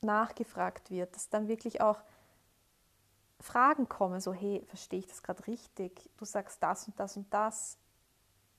nachgefragt 0.00 0.90
wird, 0.90 1.14
dass 1.14 1.28
dann 1.28 1.48
wirklich 1.48 1.80
auch 1.80 2.02
Fragen 3.40 3.88
kommen, 3.88 4.20
so 4.20 4.32
hey, 4.32 4.64
verstehe 4.66 4.98
ich 4.98 5.06
das 5.06 5.22
gerade 5.22 5.46
richtig? 5.46 6.10
Du 6.16 6.24
sagst 6.24 6.62
das 6.62 6.88
und 6.88 6.98
das 6.98 7.16
und 7.16 7.32
das. 7.32 7.78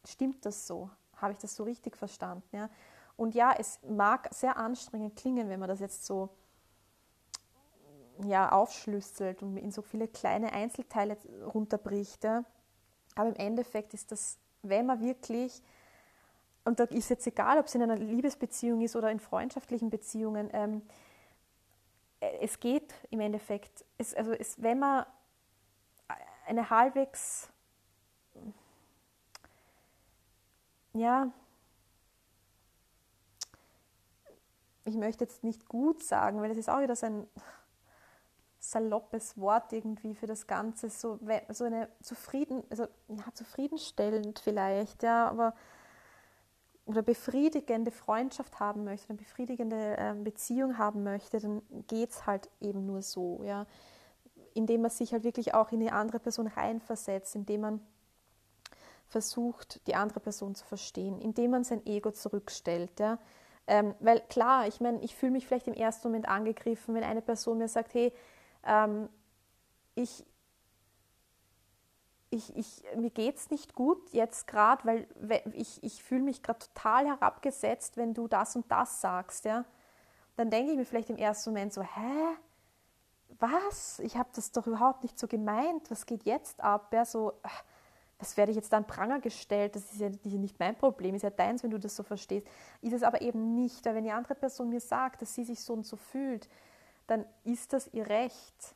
Stimmt 0.05 0.45
das 0.45 0.67
so? 0.67 0.89
Habe 1.17 1.33
ich 1.33 1.39
das 1.39 1.55
so 1.55 1.63
richtig 1.63 1.97
verstanden? 1.97 2.47
Ja? 2.55 2.69
Und 3.17 3.35
ja, 3.35 3.53
es 3.57 3.79
mag 3.83 4.33
sehr 4.33 4.55
anstrengend 4.55 5.17
klingen, 5.17 5.49
wenn 5.49 5.59
man 5.59 5.67
das 5.67 5.81
jetzt 5.81 6.05
so 6.05 6.29
ja, 8.23 8.51
aufschlüsselt 8.51 9.41
und 9.43 9.57
in 9.57 9.71
so 9.71 9.81
viele 9.81 10.07
kleine 10.07 10.53
Einzelteile 10.53 11.17
runterbricht. 11.45 12.23
Ja? 12.23 12.45
Aber 13.15 13.29
im 13.29 13.35
Endeffekt 13.35 13.93
ist 13.93 14.11
das, 14.11 14.37
wenn 14.61 14.85
man 14.85 15.01
wirklich, 15.01 15.61
und 16.65 16.79
da 16.79 16.83
ist 16.85 17.09
jetzt 17.09 17.25
egal, 17.27 17.57
ob 17.59 17.65
es 17.65 17.75
in 17.75 17.81
einer 17.81 17.95
Liebesbeziehung 17.95 18.81
ist 18.81 18.95
oder 18.95 19.11
in 19.11 19.19
freundschaftlichen 19.19 19.89
Beziehungen, 19.89 20.49
ähm, 20.53 20.81
es 22.19 22.59
geht 22.59 22.93
im 23.09 23.21
Endeffekt, 23.21 23.85
es, 23.97 24.13
also 24.13 24.31
es, 24.33 24.61
wenn 24.61 24.79
man 24.79 25.05
eine 26.45 26.69
halbwegs, 26.69 27.49
ja, 30.93 31.31
ich 34.85 34.95
möchte 34.95 35.23
jetzt 35.23 35.43
nicht 35.43 35.67
gut 35.67 36.03
sagen, 36.03 36.41
weil 36.41 36.51
es 36.51 36.57
ist 36.57 36.69
auch 36.69 36.81
wieder 36.81 36.95
so 36.95 37.05
ein 37.05 37.27
saloppes 38.71 39.37
Wort 39.37 39.73
irgendwie 39.73 40.15
für 40.15 40.27
das 40.27 40.47
Ganze, 40.47 40.89
so, 40.89 41.19
so 41.49 41.63
eine 41.63 41.89
zufrieden, 42.01 42.63
also 42.69 42.83
ja, 43.07 43.25
zufriedenstellend 43.33 44.39
vielleicht, 44.39 45.03
ja, 45.03 45.27
aber 45.27 45.53
oder 46.85 47.03
befriedigende 47.03 47.91
Freundschaft 47.91 48.59
haben 48.59 48.83
möchte, 48.83 49.09
eine 49.09 49.19
befriedigende 49.19 49.95
ähm, 49.99 50.23
Beziehung 50.23 50.79
haben 50.79 51.03
möchte, 51.03 51.39
dann 51.39 51.61
geht 51.87 52.09
es 52.09 52.25
halt 52.25 52.49
eben 52.59 52.85
nur 52.85 53.03
so, 53.03 53.41
ja. 53.43 53.67
Indem 54.55 54.81
man 54.81 54.89
sich 54.89 55.13
halt 55.13 55.23
wirklich 55.23 55.53
auch 55.53 55.71
in 55.71 55.81
die 55.81 55.91
andere 55.91 56.19
Person 56.19 56.47
reinversetzt, 56.47 57.35
indem 57.35 57.61
man 57.61 57.81
versucht, 59.05 59.85
die 59.85 59.93
andere 59.93 60.19
Person 60.19 60.55
zu 60.55 60.65
verstehen, 60.65 61.21
indem 61.21 61.51
man 61.51 61.63
sein 61.63 61.85
Ego 61.85 62.09
zurückstellt, 62.11 62.99
ja. 62.99 63.19
Ähm, 63.67 63.93
weil 63.99 64.21
klar, 64.21 64.67
ich 64.67 64.81
meine, 64.81 64.99
ich 65.01 65.15
fühle 65.15 65.33
mich 65.33 65.45
vielleicht 65.45 65.67
im 65.67 65.75
ersten 65.75 66.07
Moment 66.07 66.27
angegriffen, 66.27 66.95
wenn 66.95 67.03
eine 67.03 67.21
Person 67.21 67.59
mir 67.59 67.67
sagt, 67.67 67.93
hey, 67.93 68.11
ähm, 68.63 69.09
ich, 69.95 70.25
ich, 72.29 72.55
ich, 72.55 72.83
mir 72.95 73.09
geht 73.09 73.37
es 73.37 73.49
nicht 73.49 73.73
gut 73.73 74.11
jetzt 74.11 74.47
gerade, 74.47 74.85
weil 74.85 75.07
ich, 75.53 75.83
ich 75.83 76.03
fühle 76.03 76.21
mich 76.21 76.43
gerade 76.43 76.59
total 76.59 77.07
herabgesetzt, 77.07 77.97
wenn 77.97 78.13
du 78.13 78.27
das 78.27 78.55
und 78.55 78.71
das 78.71 79.01
sagst, 79.01 79.45
ja. 79.45 79.65
Dann 80.35 80.49
denke 80.49 80.71
ich 80.71 80.77
mir 80.77 80.85
vielleicht 80.85 81.09
im 81.09 81.17
ersten 81.17 81.49
Moment 81.49 81.73
so, 81.73 81.81
hä? 81.81 82.37
Was? 83.39 83.99
Ich 83.99 84.17
habe 84.17 84.29
das 84.33 84.51
doch 84.51 84.67
überhaupt 84.67 85.03
nicht 85.03 85.19
so 85.19 85.27
gemeint. 85.27 85.89
Was 85.91 86.05
geht 86.05 86.23
jetzt 86.23 86.61
ab? 86.61 86.93
Ja, 86.93 87.05
so, 87.05 87.33
das 88.19 88.35
werde 88.37 88.51
ich 88.51 88.55
jetzt 88.57 88.73
an 88.73 88.85
Pranger 88.85 89.19
gestellt. 89.19 89.75
Das 89.75 89.91
ist 89.91 89.99
ja 89.99 90.09
nicht 90.09 90.59
mein 90.59 90.77
Problem, 90.77 91.15
ist 91.15 91.23
ja 91.23 91.29
deins, 91.29 91.63
wenn 91.63 91.71
du 91.71 91.77
das 91.79 91.95
so 91.95 92.03
verstehst. 92.03 92.47
Ist 92.81 92.93
es 92.93 93.03
aber 93.03 93.21
eben 93.21 93.55
nicht, 93.55 93.85
weil 93.85 93.95
wenn 93.95 94.03
die 94.03 94.11
andere 94.11 94.35
Person 94.35 94.69
mir 94.69 94.81
sagt, 94.81 95.21
dass 95.21 95.33
sie 95.33 95.45
sich 95.45 95.61
so 95.61 95.73
und 95.73 95.85
so 95.85 95.95
fühlt, 95.95 96.49
dann 97.09 97.25
ist 97.43 97.73
das 97.73 97.87
ihr 97.87 98.07
Recht. 98.07 98.75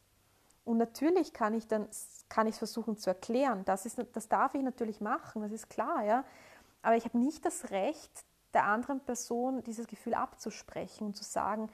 Und 0.65 0.77
natürlich 0.77 1.33
kann 1.33 1.53
ich 1.53 1.67
dann 1.67 1.87
kann 2.29 2.47
ich 2.47 2.55
versuchen 2.55 2.97
zu 2.97 3.11
erklären. 3.11 3.63
Das, 3.65 3.85
ist, 3.85 4.03
das 4.13 4.27
darf 4.27 4.55
ich 4.55 4.63
natürlich 4.63 5.01
machen, 5.01 5.43
das 5.43 5.51
ist 5.51 5.69
klar, 5.69 6.03
ja. 6.03 6.25
Aber 6.81 6.95
ich 6.95 7.05
habe 7.05 7.19
nicht 7.19 7.45
das 7.45 7.69
Recht, 7.69 8.11
der 8.55 8.65
anderen 8.65 8.99
Person 9.01 9.63
dieses 9.63 9.85
Gefühl 9.85 10.15
abzusprechen 10.15 11.05
und 11.05 11.15
zu 11.15 11.23
sagen, 11.23 11.69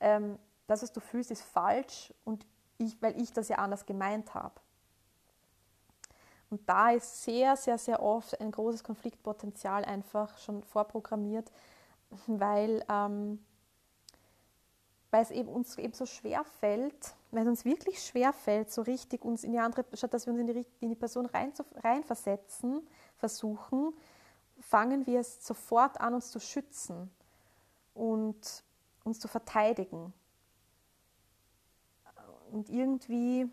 ähm, 0.00 0.38
das, 0.66 0.82
was 0.82 0.92
du 0.92 1.00
fühlst, 1.00 1.30
ist 1.30 1.42
falsch 1.42 2.14
und 2.24 2.46
ich, 2.78 3.00
weil 3.02 3.20
ich 3.20 3.32
das 3.32 3.48
ja 3.48 3.56
anders 3.56 3.84
gemeint 3.84 4.32
habe. 4.32 4.54
Und 6.48 6.66
da 6.68 6.90
ist 6.90 7.22
sehr, 7.22 7.56
sehr, 7.56 7.76
sehr 7.76 8.02
oft 8.02 8.40
ein 8.40 8.50
großes 8.50 8.82
Konfliktpotenzial 8.82 9.84
einfach 9.84 10.38
schon 10.38 10.62
vorprogrammiert, 10.64 11.52
weil 12.26 12.84
ähm, 12.88 13.44
weil 15.10 15.22
es 15.22 15.30
eben 15.30 15.48
uns 15.48 15.76
eben 15.78 15.92
so 15.92 16.06
schwer 16.06 16.44
fällt, 16.44 17.14
weil 17.30 17.42
es 17.42 17.48
uns 17.48 17.64
wirklich 17.64 18.02
schwer 18.02 18.32
fällt, 18.32 18.70
so 18.70 18.82
richtig 18.82 19.24
uns 19.24 19.44
in 19.44 19.52
die 19.52 19.58
andere, 19.58 19.84
statt 19.94 20.14
dass 20.14 20.26
wir 20.26 20.32
uns 20.32 20.40
in 20.40 20.46
die, 20.46 20.66
in 20.80 20.88
die 20.88 20.94
Person 20.94 21.26
rein, 21.26 21.52
reinversetzen, 21.76 22.86
versuchen, 23.16 23.92
fangen 24.60 25.06
wir 25.06 25.20
es 25.20 25.44
sofort 25.44 26.00
an, 26.00 26.14
uns 26.14 26.30
zu 26.30 26.38
schützen 26.38 27.10
und 27.94 28.62
uns 29.04 29.18
zu 29.18 29.28
verteidigen. 29.28 30.12
Und 32.52 32.68
irgendwie, 32.68 33.48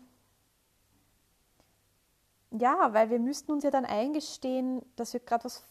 ja, 2.50 2.92
weil 2.92 3.10
wir 3.10 3.18
müssten 3.18 3.52
uns 3.52 3.64
ja 3.64 3.70
dann 3.70 3.84
eingestehen, 3.84 4.82
dass 4.96 5.12
wir 5.12 5.20
gerade 5.20 5.44
was 5.44 5.62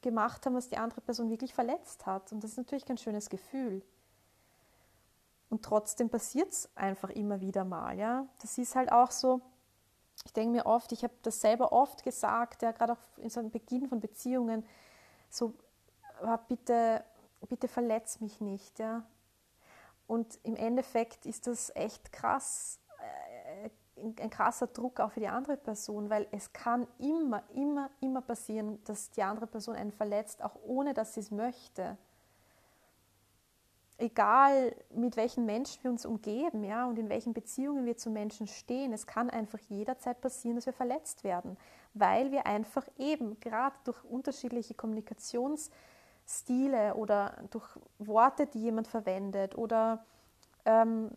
gemacht 0.00 0.46
haben, 0.46 0.54
was 0.54 0.68
die 0.68 0.78
andere 0.78 1.00
Person 1.02 1.30
wirklich 1.30 1.52
verletzt 1.52 2.06
hat. 2.06 2.32
Und 2.32 2.42
das 2.42 2.52
ist 2.52 2.56
natürlich 2.56 2.86
kein 2.86 2.96
schönes 2.96 3.28
Gefühl. 3.28 3.82
Und 5.50 5.64
trotzdem 5.64 6.08
passiert 6.08 6.52
es 6.52 6.70
einfach 6.76 7.10
immer 7.10 7.40
wieder 7.40 7.64
mal. 7.64 7.98
Ja? 7.98 8.26
Das 8.40 8.56
ist 8.56 8.76
halt 8.76 8.92
auch 8.92 9.10
so, 9.10 9.40
ich 10.24 10.32
denke 10.32 10.52
mir 10.52 10.66
oft, 10.66 10.92
ich 10.92 11.02
habe 11.02 11.14
das 11.22 11.40
selber 11.40 11.72
oft 11.72 12.04
gesagt, 12.04 12.62
ja, 12.62 12.70
gerade 12.70 12.92
auch 12.92 13.18
in 13.18 13.30
so 13.30 13.40
einem 13.40 13.50
Beginn 13.50 13.88
von 13.88 14.00
Beziehungen, 14.00 14.64
so, 15.28 15.54
bitte, 16.48 17.04
bitte 17.48 17.66
verletz 17.66 18.20
mich 18.20 18.40
nicht. 18.40 18.78
Ja? 18.78 19.04
Und 20.06 20.38
im 20.44 20.54
Endeffekt 20.54 21.26
ist 21.26 21.48
das 21.48 21.74
echt 21.74 22.12
krass, 22.12 22.78
äh, 23.56 23.70
ein 23.96 24.30
krasser 24.30 24.68
Druck 24.68 25.00
auch 25.00 25.10
für 25.12 25.20
die 25.20 25.28
andere 25.28 25.56
Person, 25.56 26.10
weil 26.10 26.28
es 26.30 26.52
kann 26.52 26.86
immer, 26.98 27.42
immer, 27.54 27.90
immer 28.00 28.22
passieren, 28.22 28.82
dass 28.84 29.10
die 29.10 29.22
andere 29.22 29.48
Person 29.48 29.74
einen 29.74 29.92
verletzt, 29.92 30.42
auch 30.42 30.54
ohne 30.62 30.94
dass 30.94 31.14
sie 31.14 31.20
es 31.20 31.32
möchte 31.32 31.98
egal 34.00 34.74
mit 34.94 35.16
welchen 35.16 35.46
Menschen 35.46 35.82
wir 35.84 35.90
uns 35.90 36.06
umgeben, 36.06 36.64
ja, 36.64 36.86
und 36.86 36.98
in 36.98 37.08
welchen 37.08 37.32
Beziehungen 37.32 37.86
wir 37.86 37.96
zu 37.96 38.10
Menschen 38.10 38.46
stehen, 38.46 38.92
es 38.92 39.06
kann 39.06 39.30
einfach 39.30 39.58
jederzeit 39.68 40.20
passieren, 40.20 40.56
dass 40.56 40.66
wir 40.66 40.72
verletzt 40.72 41.22
werden, 41.24 41.56
weil 41.94 42.32
wir 42.32 42.46
einfach 42.46 42.86
eben 42.98 43.38
gerade 43.40 43.76
durch 43.84 44.04
unterschiedliche 44.04 44.74
Kommunikationsstile 44.74 46.94
oder 46.94 47.44
durch 47.50 47.68
Worte, 47.98 48.46
die 48.46 48.62
jemand 48.62 48.88
verwendet 48.88 49.56
oder 49.56 50.04
ähm, 50.64 51.10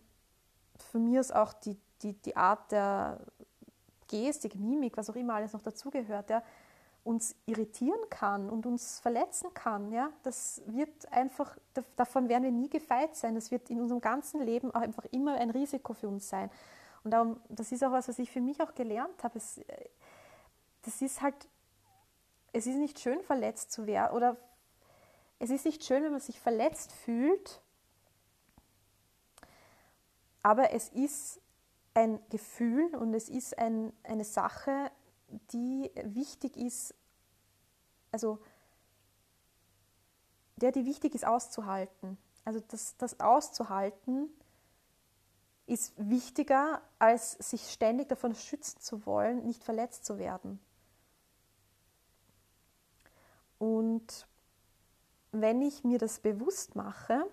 von 0.92 1.06
mir 1.06 1.22
ist 1.22 1.36
auch 1.36 1.54
die, 1.54 1.78
die, 2.02 2.14
die 2.14 2.36
Art 2.36 2.72
der 2.72 3.20
Gestik, 4.08 4.56
Mimik, 4.56 4.98
was 4.98 5.10
auch 5.10 5.16
immer 5.16 5.36
alles 5.36 5.54
noch 5.54 5.62
dazugehört, 5.62 6.30
ja, 6.30 6.44
uns 7.04 7.36
irritieren 7.46 8.00
kann 8.10 8.50
und 8.50 8.66
uns 8.66 9.00
verletzen 9.00 9.54
kann. 9.54 9.92
Ja? 9.92 10.10
Das 10.24 10.62
wird 10.66 11.12
einfach, 11.12 11.58
davon 11.96 12.30
werden 12.30 12.44
wir 12.44 12.52
nie 12.52 12.70
gefeit 12.70 13.16
sein. 13.16 13.36
Das 13.36 13.52
wird 13.52 13.70
in 13.70 13.82
unserem 13.82 14.02
ganzen 14.02 14.42
Leben 14.42 14.74
auch 14.74 14.82
einfach 14.82 15.06
immer 15.12 15.36
ein 15.36 15.50
Risiko 15.50 15.94
für 15.94 16.08
uns 16.08 16.30
sein. 16.30 16.50
Und 17.04 17.12
darum, 17.12 17.42
das 17.50 17.72
ist 17.72 17.84
auch 17.84 17.92
was, 17.92 18.08
was 18.08 18.20
ich 18.20 18.32
für 18.32 18.42
mich 18.42 18.62
auch 18.62 18.74
gelernt 18.74 19.24
habe. 19.24 19.38
Es, 19.38 19.60
das 20.84 21.02
ist 21.02 21.22
halt, 21.22 21.36
es 22.54 22.68
ist 22.68 22.78
nicht 22.78 23.00
schön, 23.00 23.22
verletzt 23.22 23.72
zu 23.72 23.86
werden 23.86 24.16
oder 24.16 24.38
es 25.40 25.50
ist 25.50 25.66
nicht 25.66 25.84
schön, 25.84 26.04
wenn 26.04 26.12
man 26.12 26.22
sich 26.22 26.40
verletzt 26.40 26.94
fühlt, 26.94 27.62
aber 30.42 30.72
es 30.72 30.90
ist 30.90 31.42
ein 31.94 32.20
Gefühl 32.30 32.96
und 32.96 33.14
es 33.14 33.30
ist 33.30 33.58
ein, 33.58 33.92
eine 34.04 34.24
Sache, 34.24 34.92
die 35.52 35.92
wichtig 36.04 36.58
ist, 36.58 36.94
also 38.12 38.40
der, 40.58 40.72
die 40.72 40.86
wichtig 40.86 41.16
ist 41.16 41.26
auszuhalten. 41.26 42.18
Also 42.46 42.60
das, 42.68 42.96
das 42.98 43.20
auszuhalten 43.20 44.30
ist 45.66 45.94
wichtiger, 45.98 46.82
als 47.00 47.34
sich 47.34 47.72
ständig 47.72 48.10
davon 48.10 48.36
schützen 48.36 48.80
zu 48.82 49.06
wollen, 49.06 49.46
nicht 49.46 49.64
verletzt 49.64 50.06
zu 50.06 50.18
werden. 50.18 50.60
Und 53.58 54.28
wenn 55.32 55.62
ich 55.62 55.84
mir 55.84 55.98
das 55.98 56.20
bewusst 56.20 56.76
mache, 56.76 57.26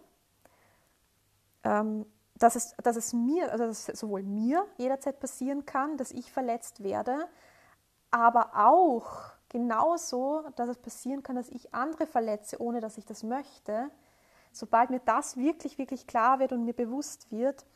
ähm, 1.64 2.07
dass, 2.35 2.57
es, 2.57 2.75
dass 2.83 2.97
es 2.97 3.12
mir, 3.12 3.50
also 3.52 3.66
dass 3.66 3.88
es 3.88 4.00
sowohl 4.00 4.23
mir 4.23 4.66
jederzeit 4.78 5.21
passieren 5.21 5.66
kann, 5.66 5.97
dass 5.97 6.11
ich 6.12 6.33
verletzt 6.33 6.83
werde, 6.83 7.28
aber 8.10 8.50
auch 8.54 9.32
genauso, 9.48 10.44
dass 10.56 10.68
es 10.68 10.78
passieren 10.78 11.22
kann, 11.22 11.36
dass 11.36 11.48
ich 11.48 11.74
andere 11.74 12.06
verletze, 12.06 12.60
ohne 12.60 12.80
dass 12.80 12.98
ich 12.98 13.04
das 13.04 13.22
möchte. 13.22 13.90
Sobald 14.52 14.90
mir 14.90 15.00
das 15.00 15.36
wirklich, 15.36 15.78
wirklich 15.78 16.06
klar 16.06 16.38
wird 16.38 16.52
und 16.52 16.64
mir 16.64 16.72
bewusst 16.72 17.30
wird, 17.30 17.66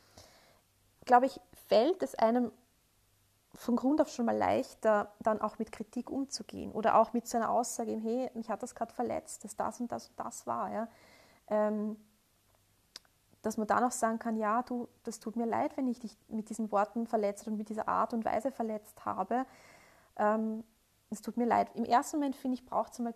glaube 1.05 1.27
ich, 1.27 1.39
fällt 1.67 2.01
es 2.01 2.15
einem 2.15 2.51
von 3.53 3.75
Grund 3.77 4.01
auf 4.01 4.09
schon 4.09 4.25
mal 4.25 4.35
leichter, 4.35 5.13
dann 5.19 5.39
auch 5.39 5.59
mit 5.59 5.71
Kritik 5.71 6.09
umzugehen 6.09 6.71
oder 6.71 6.95
auch 6.95 7.13
mit 7.13 7.27
so 7.27 7.37
einer 7.37 7.49
Aussage, 7.49 7.93
hey, 7.93 8.29
mich 8.33 8.49
hat 8.49 8.63
das 8.63 8.75
gerade 8.75 8.93
verletzt, 8.93 9.43
dass 9.45 9.55
das 9.55 9.79
und 9.79 9.91
das 9.91 10.09
und 10.09 10.19
das 10.19 10.45
war. 10.45 10.71
Ja? 10.71 10.87
Ähm, 11.47 11.95
dass 13.41 13.57
man 13.57 13.67
dann 13.67 13.83
auch 13.83 13.91
sagen 13.91 14.19
kann, 14.19 14.35
ja, 14.35 14.63
du, 14.63 14.89
das 15.03 15.19
tut 15.19 15.35
mir 15.35 15.45
leid, 15.45 15.77
wenn 15.77 15.87
ich 15.87 15.99
dich 15.99 16.17
mit 16.27 16.49
diesen 16.49 16.71
Worten 16.71 17.05
verletzt 17.07 17.47
und 17.47 17.57
mit 17.57 17.69
dieser 17.69 17.87
Art 17.87 18.13
und 18.13 18.25
Weise 18.25 18.51
verletzt 18.51 19.05
habe 19.05 19.45
ähm, 20.17 20.63
es 21.09 21.21
tut 21.21 21.37
mir 21.37 21.45
leid. 21.45 21.69
Im 21.75 21.85
ersten 21.85 22.17
Moment 22.17 22.35
finde 22.35 22.55
ich, 22.55 22.65
braucht 22.65 22.93
es 22.93 22.99
mal 22.99 23.13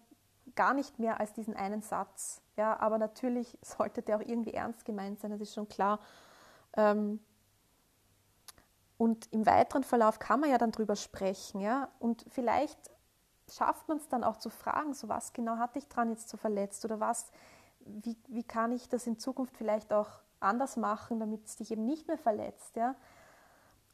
gar 0.55 0.73
nicht 0.73 0.99
mehr 0.99 1.19
als 1.19 1.33
diesen 1.33 1.55
einen 1.55 1.81
Satz. 1.81 2.41
Ja, 2.57 2.79
aber 2.79 2.97
natürlich 2.97 3.57
sollte 3.61 4.01
der 4.01 4.17
auch 4.17 4.21
irgendwie 4.21 4.53
ernst 4.53 4.85
gemeint 4.85 5.19
sein, 5.19 5.31
das 5.31 5.41
ist 5.41 5.53
schon 5.53 5.67
klar. 5.67 5.99
Ähm, 6.75 7.19
und 8.97 9.31
im 9.31 9.45
weiteren 9.45 9.83
Verlauf 9.83 10.19
kann 10.19 10.41
man 10.41 10.49
ja 10.49 10.57
dann 10.57 10.71
drüber 10.71 10.95
sprechen, 10.95 11.61
ja. 11.61 11.89
Und 11.99 12.25
vielleicht 12.27 12.77
schafft 13.49 13.87
man 13.87 13.97
es 13.97 14.09
dann 14.09 14.23
auch 14.23 14.37
zu 14.37 14.49
fragen, 14.49 14.93
so 14.93 15.07
was 15.07 15.33
genau 15.33 15.57
hatte 15.57 15.79
ich 15.79 15.87
dran 15.87 16.09
jetzt 16.09 16.29
so 16.29 16.37
verletzt 16.37 16.83
oder 16.85 16.99
was, 16.99 17.31
wie, 17.79 18.17
wie 18.27 18.43
kann 18.43 18.71
ich 18.73 18.89
das 18.89 19.07
in 19.07 19.17
Zukunft 19.17 19.55
vielleicht 19.55 19.93
auch 19.93 20.09
anders 20.41 20.75
machen, 20.75 21.19
damit 21.19 21.45
es 21.45 21.55
dich 21.55 21.71
eben 21.71 21.85
nicht 21.85 22.07
mehr 22.07 22.17
verletzt, 22.17 22.75
ja. 22.75 22.95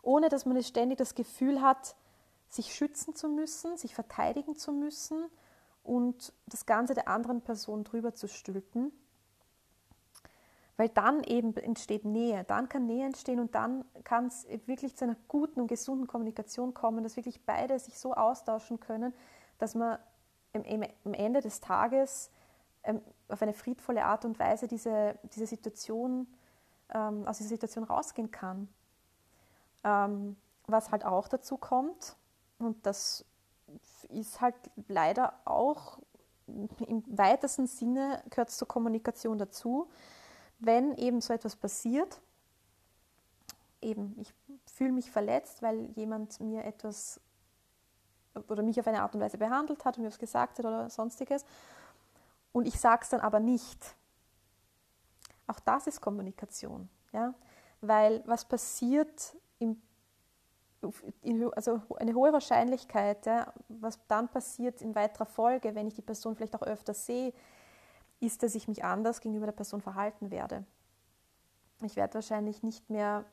Ohne 0.02 0.30
dass 0.30 0.46
man 0.46 0.62
ständig 0.64 0.98
das 0.98 1.16
Gefühl 1.16 1.62
hat, 1.62 1.96
sich 2.50 2.74
schützen 2.74 3.16
zu 3.16 3.28
müssen, 3.30 3.78
sich 3.78 3.96
verteidigen 3.96 4.56
zu 4.56 4.72
müssen 4.72 5.26
und 5.84 6.34
das 6.48 6.66
Ganze 6.66 6.94
der 6.94 7.08
anderen 7.08 7.42
Person 7.42 7.84
drüber 7.84 8.14
zu 8.14 8.28
stülpen. 8.28 8.92
Weil 10.78 10.90
dann 10.90 11.24
eben 11.24 11.56
entsteht 11.56 12.04
Nähe, 12.04 12.44
dann 12.44 12.68
kann 12.68 12.86
Nähe 12.86 13.06
entstehen 13.06 13.40
und 13.40 13.56
dann 13.56 13.86
kann 14.04 14.28
es 14.28 14.46
wirklich 14.66 14.96
zu 14.98 15.06
einer 15.06 15.16
guten 15.28 15.62
und 15.62 15.68
gesunden 15.68 16.08
Kommunikation 16.08 16.74
kommen, 16.74 17.04
dass 17.04 17.16
wirklich 17.16 17.46
beide 17.46 17.80
sich 17.80 17.98
so 17.98 18.14
austauschen 18.14 18.80
können, 18.80 19.14
dass 19.58 19.74
man 19.74 20.00
am 20.54 21.14
Ende 21.14 21.42
des 21.42 21.62
Tages 21.62 22.30
ähm, 22.84 23.02
auf 23.30 23.42
eine 23.42 23.54
friedvolle 23.54 24.06
Art 24.06 24.26
und 24.26 24.40
Weise 24.40 24.68
diese, 24.68 25.18
diese 25.34 25.48
Situation, 25.48 26.28
ähm, 26.94 27.28
aus 27.28 27.38
dieser 27.38 27.50
Situation 27.50 27.84
rausgehen 27.84 28.32
kann. 28.32 28.68
Ähm, 29.84 30.36
was 30.68 30.92
halt 30.92 31.06
auch 31.06 31.28
dazu 31.28 31.58
kommt, 31.58 32.16
und 32.58 32.86
das 32.86 33.26
ist 34.10 34.42
halt 34.42 34.56
leider 34.88 35.34
auch 35.46 36.00
im 36.48 37.04
weitesten 37.08 37.68
Sinne 37.68 38.24
gehört 38.30 38.52
zur 38.52 38.68
Kommunikation 38.68 39.38
dazu. 39.38 39.90
Wenn 40.60 40.96
eben 40.96 41.22
so 41.22 41.34
etwas 41.34 41.56
passiert, 41.56 42.22
eben 43.82 44.16
ich 44.20 44.34
fühle 44.66 44.92
mich 44.92 45.10
verletzt, 45.12 45.62
weil 45.62 45.86
jemand 45.96 46.40
mir 46.40 46.64
etwas 46.64 47.20
oder 48.48 48.64
mich 48.64 48.80
auf 48.80 48.88
eine 48.88 49.02
Art 49.02 49.16
und 49.16 49.22
Weise 49.22 49.38
behandelt 49.38 49.86
hat 49.86 49.98
und 49.98 50.04
mir 50.04 50.10
was 50.10 50.20
gesagt 50.20 50.60
hat 50.60 50.66
oder 50.66 50.90
sonstiges 50.90 51.46
und 52.52 52.68
ich 52.68 52.80
sage 52.80 53.04
es 53.04 53.10
dann 53.10 53.22
aber 53.22 53.40
nicht. 53.40 53.96
Auch 55.48 55.60
das 55.60 55.88
ist 55.88 56.02
Kommunikation, 56.02 56.90
ja, 57.12 57.34
weil 57.82 58.24
was 58.26 58.46
passiert 58.46 59.36
im 59.60 59.82
also 61.56 61.82
eine 61.98 62.14
hohe 62.14 62.32
Wahrscheinlichkeit, 62.34 63.26
ja, 63.26 63.54
was 63.68 64.00
dann 64.08 64.28
passiert 64.28 64.82
in 64.82 64.96
weiterer 64.96 65.26
Folge, 65.26 65.76
wenn 65.76 65.88
ich 65.88 65.96
die 65.96 66.02
Person 66.02 66.36
vielleicht 66.36 66.56
auch 66.56 66.62
öfter 66.62 66.94
sehe, 66.94 67.34
ist, 68.20 68.44
dass 68.44 68.56
ich 68.56 68.68
mich 68.68 68.84
anders 68.84 69.22
gegenüber 69.22 69.46
der 69.48 69.54
Person 69.54 69.82
verhalten 69.82 70.32
werde. 70.32 70.66
Ich 71.82 71.96
werde 71.96 72.16
wahrscheinlich 72.16 72.64
nicht 72.64 72.90
mehr, 72.90 73.26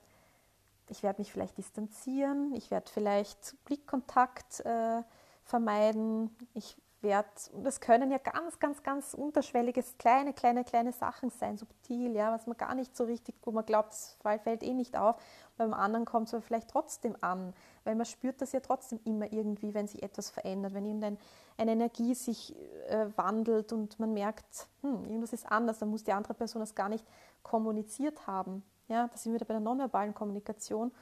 ich 0.88 1.02
werde 1.02 1.20
mich 1.20 1.32
vielleicht 1.32 1.58
distanzieren, 1.58 2.52
ich 2.54 2.70
werde 2.70 2.90
vielleicht 2.90 3.56
Blickkontakt 3.64 4.60
äh, 4.60 5.02
vermeiden, 5.44 6.34
ich 6.54 6.76
werde, 7.02 7.28
das 7.62 7.80
können 7.80 8.10
ja 8.10 8.18
ganz, 8.18 8.58
ganz, 8.58 8.82
ganz 8.82 9.14
unterschwelliges, 9.14 9.96
kleine, 9.98 10.32
kleine, 10.32 10.64
kleine 10.64 10.92
Sachen 10.92 11.30
sein, 11.30 11.56
subtil, 11.58 12.14
ja, 12.14 12.32
was 12.32 12.46
man 12.46 12.56
gar 12.56 12.74
nicht 12.74 12.96
so 12.96 13.04
richtig, 13.04 13.34
wo 13.42 13.50
man 13.50 13.66
glaubt, 13.66 13.90
das 13.90 14.16
fällt 14.42 14.62
eh 14.62 14.74
nicht 14.74 14.96
auf. 14.96 15.16
Beim 15.56 15.74
anderen 15.74 16.04
kommt 16.04 16.28
es 16.28 16.34
aber 16.34 16.42
vielleicht 16.42 16.70
trotzdem 16.70 17.16
an, 17.20 17.52
weil 17.84 17.94
man 17.94 18.06
spürt 18.06 18.40
das 18.40 18.52
ja 18.52 18.60
trotzdem 18.60 19.00
immer 19.04 19.32
irgendwie, 19.32 19.74
wenn 19.74 19.88
sich 19.88 20.02
etwas 20.02 20.30
verändert, 20.30 20.74
wenn 20.74 20.86
irgendeine 20.86 21.18
Energie 21.58 22.14
sich 22.14 22.54
äh, 22.88 23.06
wandelt 23.16 23.72
und 23.72 23.98
man 24.00 24.12
merkt, 24.12 24.68
hm, 24.82 25.04
irgendwas 25.04 25.32
ist 25.32 25.50
anders, 25.50 25.78
dann 25.78 25.90
muss 25.90 26.04
die 26.04 26.12
andere 26.12 26.34
Person 26.34 26.60
das 26.60 26.74
gar 26.74 26.88
nicht 26.88 27.06
kommuniziert 27.42 28.26
haben. 28.26 28.62
Ja, 28.88 29.08
da 29.08 29.16
sind 29.16 29.32
wir 29.32 29.36
wieder 29.36 29.46
bei 29.46 29.54
der 29.54 29.60
nonverbalen 29.60 30.14
Kommunikation. 30.14 30.92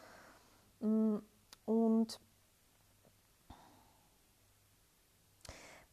Mm, 0.81 1.17
und 1.67 2.21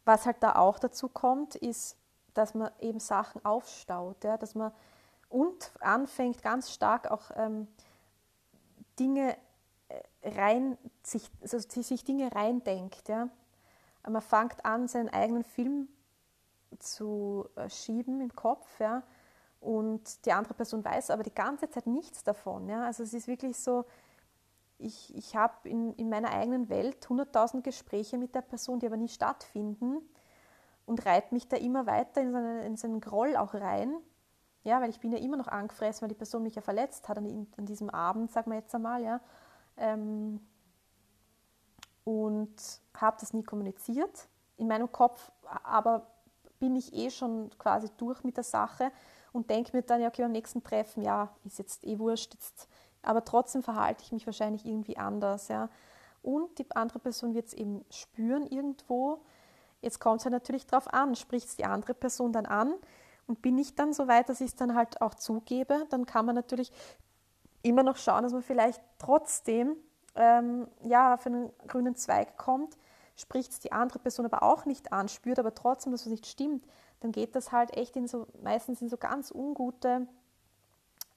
Was 0.08 0.24
halt 0.24 0.42
da 0.42 0.54
auch 0.54 0.78
dazu 0.78 1.10
kommt, 1.10 1.54
ist, 1.54 1.94
dass 2.32 2.54
man 2.54 2.70
eben 2.80 2.98
Sachen 2.98 3.44
aufstaut, 3.44 4.24
ja, 4.24 4.38
dass 4.38 4.54
man 4.54 4.72
und 5.28 5.70
anfängt 5.80 6.42
ganz 6.42 6.72
stark 6.72 7.10
auch 7.10 7.30
ähm, 7.36 7.68
Dinge 8.98 9.36
äh, 9.90 10.30
rein, 10.30 10.78
sich, 11.02 11.30
also 11.42 11.58
sich 11.58 12.04
Dinge 12.04 12.34
reindenkt. 12.34 13.10
Ja. 13.10 13.28
Man 14.08 14.22
fängt 14.22 14.64
an, 14.64 14.88
seinen 14.88 15.10
eigenen 15.10 15.44
Film 15.44 15.88
zu 16.78 17.46
äh, 17.56 17.68
schieben 17.68 18.22
im 18.22 18.34
Kopf, 18.34 18.80
ja, 18.80 19.02
und 19.60 20.24
die 20.24 20.32
andere 20.32 20.54
Person 20.54 20.82
weiß 20.82 21.10
aber 21.10 21.22
die 21.22 21.34
ganze 21.34 21.68
Zeit 21.68 21.86
nichts 21.86 22.24
davon. 22.24 22.66
Ja. 22.70 22.86
Also 22.86 23.02
es 23.02 23.12
ist 23.12 23.28
wirklich 23.28 23.58
so, 23.58 23.84
ich, 24.78 25.14
ich 25.16 25.36
habe 25.36 25.68
in, 25.68 25.92
in 25.94 26.08
meiner 26.08 26.30
eigenen 26.30 26.68
Welt 26.68 27.06
100.000 27.06 27.62
Gespräche 27.62 28.16
mit 28.16 28.34
der 28.34 28.42
Person, 28.42 28.78
die 28.78 28.86
aber 28.86 28.96
nie 28.96 29.08
stattfinden 29.08 30.00
und 30.86 31.04
reite 31.04 31.34
mich 31.34 31.48
da 31.48 31.56
immer 31.56 31.86
weiter 31.86 32.20
in 32.20 32.32
so, 32.32 32.38
einen, 32.38 32.62
in 32.62 32.76
so 32.76 32.86
einen 32.86 33.00
Groll 33.00 33.36
auch 33.36 33.54
rein. 33.54 33.94
Ja, 34.64 34.80
weil 34.80 34.90
ich 34.90 35.00
bin 35.00 35.12
ja 35.12 35.18
immer 35.18 35.36
noch 35.36 35.48
angefressen, 35.48 36.02
weil 36.02 36.08
die 36.08 36.14
Person 36.14 36.42
mich 36.42 36.54
ja 36.54 36.62
verletzt 36.62 37.08
hat 37.08 37.18
an, 37.18 37.46
an 37.56 37.66
diesem 37.66 37.90
Abend, 37.90 38.30
sagen 38.30 38.50
wir 38.50 38.58
jetzt 38.58 38.74
einmal, 38.74 39.02
ja. 39.02 39.20
Ähm, 39.76 40.40
und 42.04 42.56
habe 42.96 43.16
das 43.20 43.32
nie 43.34 43.44
kommuniziert. 43.44 44.28
In 44.56 44.66
meinem 44.66 44.90
Kopf 44.90 45.30
aber 45.62 46.06
bin 46.58 46.74
ich 46.74 46.92
eh 46.94 47.10
schon 47.10 47.50
quasi 47.58 47.88
durch 47.96 48.24
mit 48.24 48.36
der 48.36 48.44
Sache 48.44 48.90
und 49.32 49.50
denke 49.50 49.76
mir 49.76 49.82
dann, 49.82 50.00
ja, 50.00 50.08
okay, 50.08 50.22
beim 50.22 50.32
nächsten 50.32 50.62
Treffen, 50.62 51.02
ja, 51.02 51.34
ist 51.44 51.58
jetzt 51.58 51.84
eh 51.84 51.98
wurscht, 51.98 52.34
jetzt, 52.34 52.68
aber 53.02 53.24
trotzdem 53.24 53.62
verhalte 53.62 54.02
ich 54.04 54.12
mich 54.12 54.26
wahrscheinlich 54.26 54.64
irgendwie 54.64 54.96
anders, 54.96 55.48
ja. 55.48 55.68
Und 56.22 56.58
die 56.58 56.66
andere 56.74 56.98
Person 56.98 57.34
wird 57.34 57.46
es 57.46 57.54
eben 57.54 57.84
spüren 57.90 58.46
irgendwo. 58.46 59.22
Jetzt 59.80 60.00
kommt 60.00 60.20
es 60.20 60.24
halt 60.24 60.32
natürlich 60.32 60.66
darauf 60.66 60.92
an, 60.92 61.14
spricht 61.14 61.48
es 61.48 61.56
die 61.56 61.64
andere 61.64 61.94
Person 61.94 62.32
dann 62.32 62.46
an 62.46 62.74
und 63.26 63.42
bin 63.42 63.56
ich 63.58 63.76
dann 63.76 63.92
so 63.92 64.08
weit, 64.08 64.28
dass 64.28 64.40
ich 64.40 64.48
es 64.48 64.56
dann 64.56 64.74
halt 64.74 65.00
auch 65.00 65.14
zugebe, 65.14 65.86
dann 65.90 66.06
kann 66.06 66.26
man 66.26 66.34
natürlich 66.34 66.72
immer 67.62 67.82
noch 67.82 67.96
schauen, 67.96 68.22
dass 68.22 68.32
man 68.32 68.42
vielleicht 68.42 68.80
trotzdem 68.98 69.76
ähm, 70.16 70.66
ja, 70.82 71.14
auf 71.14 71.26
einen 71.26 71.50
grünen 71.68 71.94
Zweig 71.94 72.36
kommt, 72.36 72.76
spricht 73.16 73.52
es 73.52 73.60
die 73.60 73.72
andere 73.72 73.98
Person 73.98 74.26
aber 74.26 74.42
auch 74.42 74.64
nicht 74.64 74.92
an, 74.92 75.08
spürt 75.08 75.38
aber 75.38 75.54
trotzdem, 75.54 75.92
dass 75.92 76.02
es 76.02 76.08
nicht 76.08 76.26
stimmt, 76.26 76.66
dann 77.00 77.12
geht 77.12 77.36
das 77.36 77.52
halt 77.52 77.76
echt 77.76 77.96
in 77.96 78.08
so, 78.08 78.26
meistens 78.42 78.82
in 78.82 78.88
so 78.88 78.96
ganz 78.96 79.30
ungute 79.30 80.08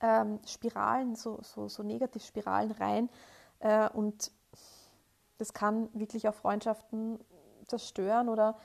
ähm, 0.02 0.40
Spiralen, 0.46 1.16
so, 1.16 1.40
so, 1.42 1.68
so 1.68 1.84
Negativspiralen 1.84 2.72
rein. 2.72 3.10
Äh, 3.60 3.90
und 3.90 4.32
das 5.38 5.54
kann 5.54 5.90
wirklich 5.94 6.28
auch 6.28 6.36
Freundschaften 6.36 7.20
zerstören 7.68 8.30
oder 8.30 8.58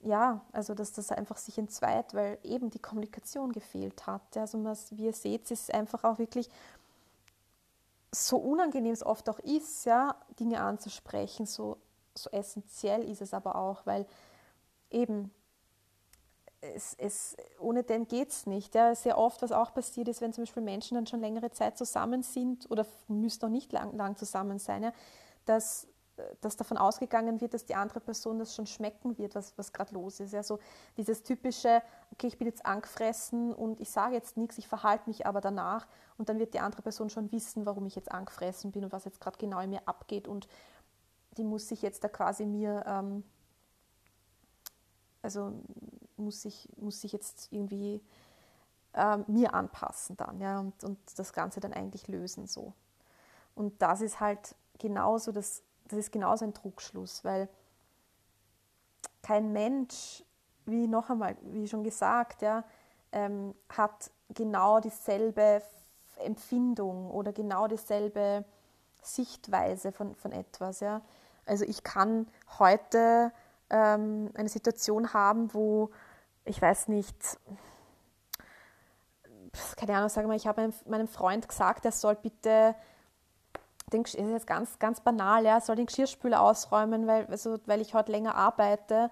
ja, 0.00 0.42
also 0.52 0.74
dass 0.74 0.92
das 0.92 1.10
einfach 1.10 1.38
sich 1.38 1.58
entzweit, 1.58 2.14
weil 2.14 2.38
eben 2.44 2.70
die 2.70 2.78
Kommunikation 2.78 3.52
gefehlt 3.52 4.06
hat. 4.06 4.36
Also 4.36 4.58
wie 4.92 5.06
ihr 5.06 5.12
seht, 5.12 5.50
ist 5.50 5.74
einfach 5.74 6.04
auch 6.04 6.18
wirklich 6.18 6.48
so 8.12 8.36
unangenehm 8.38 8.92
es 8.92 9.04
oft 9.04 9.28
auch 9.28 9.38
ist, 9.40 9.84
ja, 9.84 10.14
Dinge 10.38 10.60
anzusprechen, 10.60 11.46
so, 11.46 11.76
so 12.14 12.30
essentiell 12.30 13.02
ist 13.04 13.20
es 13.20 13.34
aber 13.34 13.56
auch, 13.56 13.84
weil 13.86 14.06
eben 14.90 15.30
es, 16.60 16.94
es, 16.98 17.36
ohne 17.60 17.82
dem 17.82 18.08
geht 18.08 18.30
es 18.30 18.46
nicht. 18.46 18.74
Ja. 18.74 18.94
Sehr 18.94 19.18
oft, 19.18 19.42
was 19.42 19.52
auch 19.52 19.74
passiert 19.74 20.08
ist, 20.08 20.20
wenn 20.20 20.32
zum 20.32 20.42
Beispiel 20.42 20.62
Menschen 20.62 20.96
dann 20.96 21.06
schon 21.06 21.20
längere 21.20 21.50
Zeit 21.50 21.78
zusammen 21.78 22.22
sind 22.22 22.70
oder 22.70 22.86
müssen 23.06 23.40
noch 23.42 23.50
nicht 23.50 23.72
lang, 23.72 23.96
lang 23.96 24.16
zusammen 24.16 24.58
sein, 24.58 24.82
ja, 24.82 24.92
dass 25.44 25.88
dass 26.40 26.56
davon 26.56 26.76
ausgegangen 26.76 27.40
wird, 27.40 27.54
dass 27.54 27.64
die 27.64 27.74
andere 27.74 28.00
Person 28.00 28.38
das 28.38 28.54
schon 28.54 28.66
schmecken 28.66 29.18
wird, 29.18 29.34
was, 29.34 29.56
was 29.56 29.72
gerade 29.72 29.94
los 29.94 30.20
ist. 30.20 30.34
Also 30.34 30.58
dieses 30.96 31.22
typische, 31.22 31.82
okay, 32.12 32.26
ich 32.26 32.38
bin 32.38 32.46
jetzt 32.46 32.66
angefressen 32.66 33.54
und 33.54 33.80
ich 33.80 33.90
sage 33.90 34.14
jetzt 34.14 34.36
nichts, 34.36 34.58
ich 34.58 34.68
verhalte 34.68 35.08
mich 35.08 35.26
aber 35.26 35.40
danach 35.40 35.86
und 36.16 36.28
dann 36.28 36.38
wird 36.38 36.54
die 36.54 36.60
andere 36.60 36.82
Person 36.82 37.10
schon 37.10 37.30
wissen, 37.32 37.66
warum 37.66 37.86
ich 37.86 37.94
jetzt 37.94 38.10
angefressen 38.10 38.72
bin 38.72 38.84
und 38.84 38.92
was 38.92 39.04
jetzt 39.04 39.20
gerade 39.20 39.38
genau 39.38 39.60
in 39.60 39.70
mir 39.70 39.86
abgeht 39.86 40.28
und 40.28 40.48
die 41.36 41.44
muss 41.44 41.68
sich 41.68 41.82
jetzt 41.82 42.02
da 42.02 42.08
quasi 42.08 42.46
mir, 42.46 42.84
ähm, 42.86 43.22
also 45.22 45.52
muss 46.18 46.42
sich, 46.42 46.68
muss 46.76 47.00
sich 47.00 47.12
jetzt 47.12 47.48
irgendwie 47.52 48.00
ähm, 48.94 49.24
mir 49.26 49.54
anpassen 49.54 50.16
dann, 50.16 50.40
ja, 50.40 50.60
und, 50.60 50.84
und 50.84 50.98
das 51.16 51.32
Ganze 51.32 51.60
dann 51.60 51.72
eigentlich 51.72 52.08
lösen 52.08 52.46
so. 52.46 52.72
Und 53.54 53.80
das 53.82 54.00
ist 54.00 54.20
halt 54.20 54.54
genauso 54.78 55.32
das 55.32 55.62
das 55.88 55.98
ist 55.98 56.12
genauso 56.12 56.44
ein 56.44 56.54
Trugschluss, 56.54 57.24
weil 57.24 57.48
kein 59.22 59.52
Mensch, 59.52 60.22
wie 60.66 60.86
noch 60.86 61.10
einmal, 61.10 61.36
wie 61.42 61.66
schon 61.66 61.82
gesagt, 61.82 62.42
ja, 62.42 62.64
ähm, 63.12 63.54
hat 63.68 64.10
genau 64.28 64.80
dieselbe 64.80 65.62
Empfindung 66.18 67.10
oder 67.10 67.32
genau 67.32 67.66
dieselbe 67.66 68.44
Sichtweise 69.02 69.92
von, 69.92 70.14
von 70.14 70.32
etwas. 70.32 70.80
Ja. 70.80 71.00
Also 71.46 71.64
ich 71.64 71.82
kann 71.82 72.26
heute 72.58 73.32
ähm, 73.70 74.30
eine 74.34 74.48
Situation 74.48 75.14
haben, 75.14 75.52
wo 75.54 75.90
ich 76.48 76.60
weiß 76.60 76.88
nicht, 76.88 77.16
keine 79.76 79.96
Ahnung, 79.96 80.08
sage 80.08 80.28
mal, 80.28 80.36
ich 80.36 80.46
habe 80.46 80.72
meinem 80.86 81.08
Freund 81.08 81.48
gesagt, 81.48 81.84
er 81.84 81.92
soll 81.92 82.16
bitte 82.16 82.74
den, 83.92 84.02
ist 84.02 84.14
jetzt 84.14 84.46
ganz, 84.46 84.78
ganz 84.78 85.00
banal, 85.00 85.44
ja, 85.44 85.60
soll 85.60 85.76
den 85.76 85.86
Geschirrspüler 85.86 86.40
ausräumen, 86.40 87.06
weil, 87.06 87.26
also, 87.26 87.58
weil 87.66 87.80
ich 87.80 87.94
heute 87.94 88.12
länger 88.12 88.34
arbeite 88.34 89.10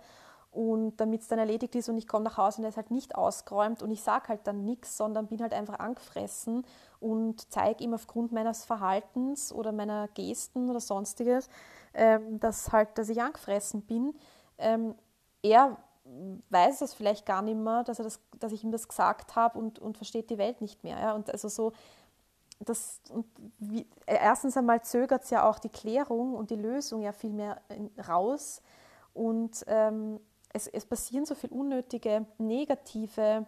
und 0.51 0.96
damit 0.96 1.22
es 1.22 1.29
dann 1.29 1.38
erledigt 1.38 1.75
ist 1.75 1.88
und 1.88 1.99
ich 1.99 2.09
komme 2.09 2.25
nach 2.25 2.37
Hause 2.37 2.59
und 2.59 2.64
er 2.64 2.70
ist 2.70 2.77
halt 2.77 2.90
nicht 2.90 3.14
ausgeräumt 3.14 3.83
und 3.83 3.90
ich 3.90 4.03
sage 4.03 4.29
halt 4.29 4.46
dann 4.46 4.64
nichts, 4.64 4.96
sondern 4.96 5.27
bin 5.27 5.40
halt 5.42 5.53
einfach 5.53 5.79
angefressen 5.79 6.66
und 7.01 7.51
zeige 7.53 7.85
ihm 7.85 7.94
aufgrund 7.94 8.33
meines 8.33 8.64
Verhaltens 8.64 9.53
oder 9.53 9.72
meiner 9.72 10.09
Gesten 10.09 10.70
oder 10.70 10.81
sonstiges, 10.81 11.49
ähm, 11.94 12.40
dass 12.40 12.72
halt, 12.72 12.96
dass 12.99 13.09
ich 13.09 13.20
angefressen 13.20 13.83
bin. 13.83 14.14
Ähm, 14.59 14.94
er 15.42 15.77
weiß 16.50 16.80
es 16.82 16.94
vielleicht 16.94 17.26
gar 17.26 17.42
nicht 17.42 17.56
mehr, 17.56 17.84
dass, 17.84 17.98
er 17.98 18.04
das, 18.04 18.20
dass 18.38 18.52
ich 18.52 18.64
ihm 18.64 18.70
das 18.70 18.88
gesagt 18.88 19.36
habe 19.36 19.58
und, 19.58 19.78
und 19.78 19.96
versteht 19.96 20.30
die 20.30 20.38
Welt 20.38 20.60
nicht 20.60 20.84
mehr. 20.84 20.98
Ja? 20.98 21.12
Und 21.12 21.30
also 21.30 21.48
so, 21.48 21.72
das, 22.60 23.00
wie, 23.58 23.86
erstens 24.06 24.56
einmal 24.56 24.82
zögert 24.82 25.24
es 25.24 25.30
ja 25.30 25.48
auch 25.48 25.58
die 25.58 25.68
Klärung 25.68 26.34
und 26.34 26.50
die 26.50 26.56
Lösung 26.56 27.02
ja 27.02 27.12
viel 27.12 27.32
mehr 27.32 27.60
raus. 28.08 28.62
Und 29.12 29.64
ähm, 29.66 30.20
es, 30.52 30.66
es 30.66 30.86
passieren 30.86 31.26
so 31.26 31.34
viel 31.34 31.50
unnötige, 31.50 32.26
negative, 32.38 33.46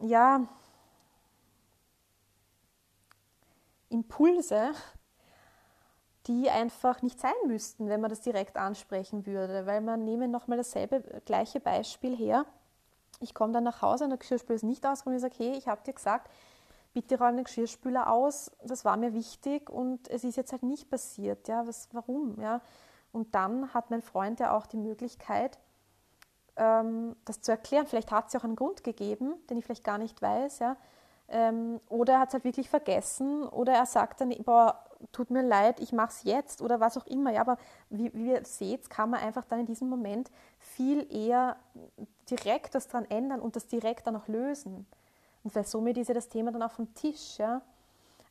ja, 0.00 0.46
Impulse, 3.90 4.72
die 6.28 6.50
einfach 6.50 7.02
nicht 7.02 7.18
sein 7.18 7.32
müssten, 7.46 7.88
wenn 7.88 8.00
man 8.00 8.10
das 8.10 8.20
direkt 8.20 8.56
ansprechen 8.56 9.26
würde. 9.26 9.66
Weil 9.66 9.80
man 9.80 10.04
nehme 10.04 10.28
nochmal 10.28 10.58
dasselbe 10.58 11.02
gleiche 11.24 11.58
Beispiel 11.58 12.14
her 12.16 12.44
ich 13.20 13.34
komme 13.34 13.52
dann 13.52 13.64
nach 13.64 13.82
Hause 13.82 14.04
und 14.04 14.10
der 14.10 14.18
Geschirrspüler 14.18 14.56
ist 14.56 14.62
nicht 14.62 14.86
ausgeräumt 14.86 15.22
und 15.22 15.26
ich 15.26 15.32
sage, 15.32 15.50
hey, 15.50 15.58
ich 15.58 15.68
habe 15.68 15.82
dir 15.84 15.92
gesagt, 15.92 16.30
bitte 16.92 17.18
räume 17.18 17.36
den 17.36 17.44
Geschirrspüler 17.44 18.10
aus, 18.10 18.50
das 18.64 18.84
war 18.84 18.96
mir 18.96 19.12
wichtig 19.12 19.70
und 19.70 20.08
es 20.08 20.24
ist 20.24 20.36
jetzt 20.36 20.52
halt 20.52 20.62
nicht 20.62 20.90
passiert. 20.90 21.48
Ja, 21.48 21.66
was, 21.66 21.88
warum? 21.92 22.40
Ja? 22.40 22.60
Und 23.12 23.34
dann 23.34 23.72
hat 23.74 23.90
mein 23.90 24.02
Freund 24.02 24.40
ja 24.40 24.56
auch 24.56 24.66
die 24.66 24.76
Möglichkeit, 24.76 25.58
ähm, 26.56 27.16
das 27.24 27.40
zu 27.40 27.50
erklären. 27.50 27.86
Vielleicht 27.86 28.10
hat 28.10 28.28
es 28.28 28.32
ja 28.34 28.40
auch 28.40 28.44
einen 28.44 28.56
Grund 28.56 28.84
gegeben, 28.84 29.34
den 29.48 29.58
ich 29.58 29.64
vielleicht 29.64 29.84
gar 29.84 29.98
nicht 29.98 30.20
weiß. 30.22 30.60
Ja? 30.60 30.76
Ähm, 31.28 31.80
oder 31.88 32.14
er 32.14 32.20
hat 32.20 32.28
es 32.28 32.34
halt 32.34 32.44
wirklich 32.44 32.70
vergessen 32.70 33.42
oder 33.44 33.72
er 33.72 33.86
sagt 33.86 34.20
dann, 34.20 34.30
boah, 34.44 34.84
tut 35.12 35.30
mir 35.30 35.42
leid, 35.42 35.80
ich 35.80 35.92
mache 35.92 36.10
es 36.10 36.22
jetzt 36.24 36.62
oder 36.62 36.80
was 36.80 36.96
auch 36.96 37.06
immer. 37.06 37.32
Ja, 37.32 37.42
aber 37.42 37.56
wie, 37.90 38.12
wie 38.14 38.30
ihr 38.30 38.44
seht, 38.44 38.90
kann 38.90 39.10
man 39.10 39.20
einfach 39.20 39.44
dann 39.44 39.60
in 39.60 39.66
diesem 39.66 39.88
Moment 39.88 40.30
viel 40.58 41.06
eher 41.14 41.56
direkt 42.30 42.74
das 42.74 42.88
dran 42.88 43.04
ändern 43.08 43.40
und 43.40 43.56
das 43.56 43.66
direkt 43.66 44.06
dann 44.06 44.16
auch 44.16 44.28
lösen. 44.28 44.86
Und 45.44 45.50
vielleicht 45.50 45.70
somit 45.70 45.96
ist 45.98 46.08
ja 46.08 46.14
das 46.14 46.28
Thema 46.28 46.52
dann 46.52 46.62
auch 46.62 46.72
vom 46.72 46.92
Tisch. 46.94 47.38
Ja? 47.38 47.62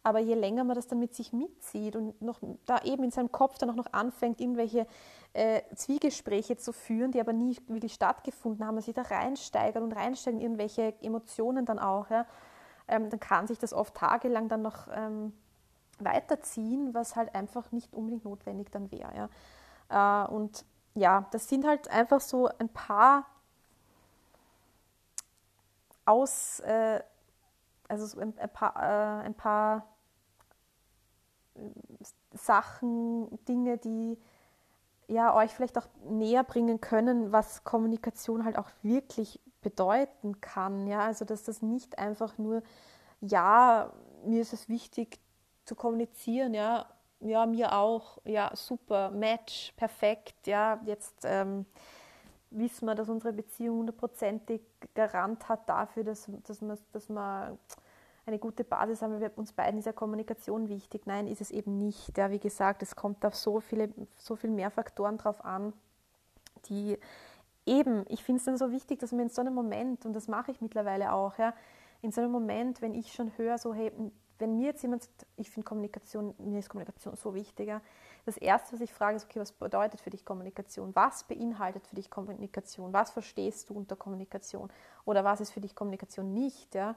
Aber 0.03 0.19
je 0.19 0.35
länger 0.35 0.63
man 0.63 0.75
das 0.75 0.87
dann 0.87 0.99
mit 0.99 1.15
sich 1.15 1.33
mitzieht 1.33 1.95
und 1.95 2.21
noch 2.21 2.39
da 2.65 2.79
eben 2.83 3.03
in 3.03 3.11
seinem 3.11 3.31
Kopf 3.31 3.57
dann 3.57 3.69
auch 3.69 3.75
noch 3.75 3.91
anfängt, 3.93 4.39
irgendwelche 4.39 4.87
äh, 5.33 5.61
Zwiegespräche 5.75 6.57
zu 6.57 6.71
führen, 6.71 7.11
die 7.11 7.19
aber 7.19 7.33
nie 7.33 7.57
wirklich 7.67 7.93
stattgefunden 7.93 8.65
haben, 8.65 8.75
man 8.75 8.83
sich 8.83 8.93
da 8.93 9.01
reinsteigert 9.01 9.83
und 9.83 9.91
reinsteigert 9.93 10.39
in 10.39 10.45
irgendwelche 10.45 10.93
Emotionen 11.01 11.65
dann 11.65 11.79
auch, 11.79 12.09
ja, 12.09 12.25
ähm, 12.87 13.09
dann 13.09 13.19
kann 13.19 13.47
sich 13.47 13.59
das 13.59 13.73
oft 13.73 13.95
tagelang 13.95 14.47
dann 14.47 14.61
noch 14.61 14.87
ähm, 14.93 15.33
weiterziehen, 15.99 16.93
was 16.93 17.15
halt 17.15 17.33
einfach 17.35 17.71
nicht 17.71 17.93
unbedingt 17.93 18.25
notwendig 18.25 18.71
dann 18.71 18.91
wäre. 18.91 19.29
Ja. 19.89 20.25
Äh, 20.25 20.27
und 20.29 20.65
ja, 20.93 21.27
das 21.31 21.47
sind 21.47 21.65
halt 21.65 21.89
einfach 21.89 22.21
so 22.21 22.49
ein 22.59 22.69
paar 22.69 23.25
aus, 26.05 26.59
äh, 26.61 27.01
also 27.87 28.05
so 28.05 28.19
ein, 28.19 28.37
ein, 28.37 28.49
paar, 28.49 28.75
äh, 28.75 29.25
ein 29.25 29.33
paar 29.35 29.87
Sachen, 32.33 33.43
Dinge, 33.45 33.77
die 33.77 34.17
ja 35.07 35.33
euch 35.35 35.53
vielleicht 35.53 35.77
auch 35.77 35.87
näher 36.09 36.43
bringen 36.43 36.81
können, 36.81 37.31
was 37.31 37.63
Kommunikation 37.63 38.43
halt 38.43 38.57
auch 38.57 38.69
wirklich 38.83 39.39
bedeuten 39.61 40.41
kann. 40.41 40.87
Ja, 40.87 41.01
also 41.01 41.25
dass 41.25 41.43
das 41.43 41.61
nicht 41.61 41.97
einfach 41.99 42.37
nur, 42.37 42.61
ja, 43.21 43.91
mir 44.25 44.41
ist 44.41 44.53
es 44.53 44.69
wichtig 44.69 45.19
zu 45.67 45.75
kommunizieren, 45.75 46.53
ja, 46.53 46.87
ja, 47.19 47.45
mir 47.45 47.73
auch, 47.73 48.19
ja, 48.25 48.51
super, 48.55 49.11
Match, 49.11 49.73
perfekt, 49.75 50.47
ja, 50.47 50.79
jetzt 50.85 51.23
ähm, 51.23 51.65
wissen 52.51 52.85
wir, 52.85 52.95
dass 52.95 53.09
unsere 53.09 53.33
Beziehung 53.33 53.79
hundertprozentig 53.79 54.61
Garant 54.95 55.49
hat 55.49 55.67
dafür, 55.67 56.03
dass, 56.03 56.29
dass, 56.45 56.61
wir, 56.61 56.77
dass 56.93 57.09
wir 57.09 57.57
eine 58.25 58.39
gute 58.39 58.63
Basis 58.63 59.01
haben. 59.01 59.19
Wir, 59.19 59.31
uns 59.35 59.53
beiden 59.53 59.79
ist 59.79 59.85
ja 59.85 59.93
Kommunikation 59.93 60.67
wichtig. 60.67 61.05
Nein, 61.05 61.27
ist 61.27 61.41
es 61.41 61.51
eben 61.51 61.77
nicht. 61.77 62.17
Ja, 62.17 62.29
wie 62.29 62.39
gesagt, 62.39 62.83
es 62.83 62.95
kommt 62.95 63.25
auf 63.25 63.35
so 63.35 63.59
viele, 63.59 63.89
so 64.17 64.35
viel 64.35 64.49
mehr 64.49 64.69
Faktoren 64.69 65.17
drauf 65.17 65.43
an, 65.43 65.73
die 66.65 66.97
eben, 67.65 68.05
ich 68.09 68.23
finde 68.23 68.39
es 68.39 68.45
dann 68.45 68.57
so 68.57 68.71
wichtig, 68.71 68.99
dass 68.99 69.11
man 69.11 69.21
in 69.21 69.29
so 69.29 69.41
einem 69.41 69.53
Moment, 69.53 70.05
und 70.05 70.13
das 70.13 70.27
mache 70.27 70.51
ich 70.51 70.61
mittlerweile 70.61 71.13
auch, 71.13 71.37
ja, 71.37 71.53
in 72.01 72.11
so 72.11 72.21
einem 72.21 72.31
Moment, 72.31 72.81
wenn 72.81 72.93
ich 72.93 73.13
schon 73.13 73.31
höre, 73.37 73.57
so, 73.57 73.73
hey, 73.73 73.91
wenn 74.39 74.57
mir 74.57 74.67
jetzt 74.67 74.81
jemand 74.81 75.03
sagt, 75.03 75.25
ich 75.35 75.49
finde 75.49 75.65
Kommunikation, 75.65 76.33
mir 76.37 76.59
ist 76.59 76.69
Kommunikation 76.69 77.15
so 77.15 77.33
wichtiger, 77.33 77.81
das 78.25 78.37
Erste, 78.37 78.73
was 78.73 78.81
ich 78.81 78.93
frage, 78.93 79.15
ist, 79.15 79.25
okay, 79.25 79.39
was 79.39 79.51
bedeutet 79.51 80.01
für 80.01 80.09
dich 80.09 80.25
Kommunikation? 80.25 80.93
Was 80.95 81.23
beinhaltet 81.23 81.87
für 81.87 81.95
dich 81.95 82.09
Kommunikation? 82.09 82.91
Was 82.91 83.11
verstehst 83.11 83.69
du 83.69 83.73
unter 83.73 83.95
Kommunikation? 83.95 84.69
Oder 85.05 85.23
was 85.23 85.39
ist 85.39 85.51
für 85.51 85.61
dich 85.61 85.75
Kommunikation 85.75 86.33
nicht? 86.33 86.75
Ja? 86.75 86.95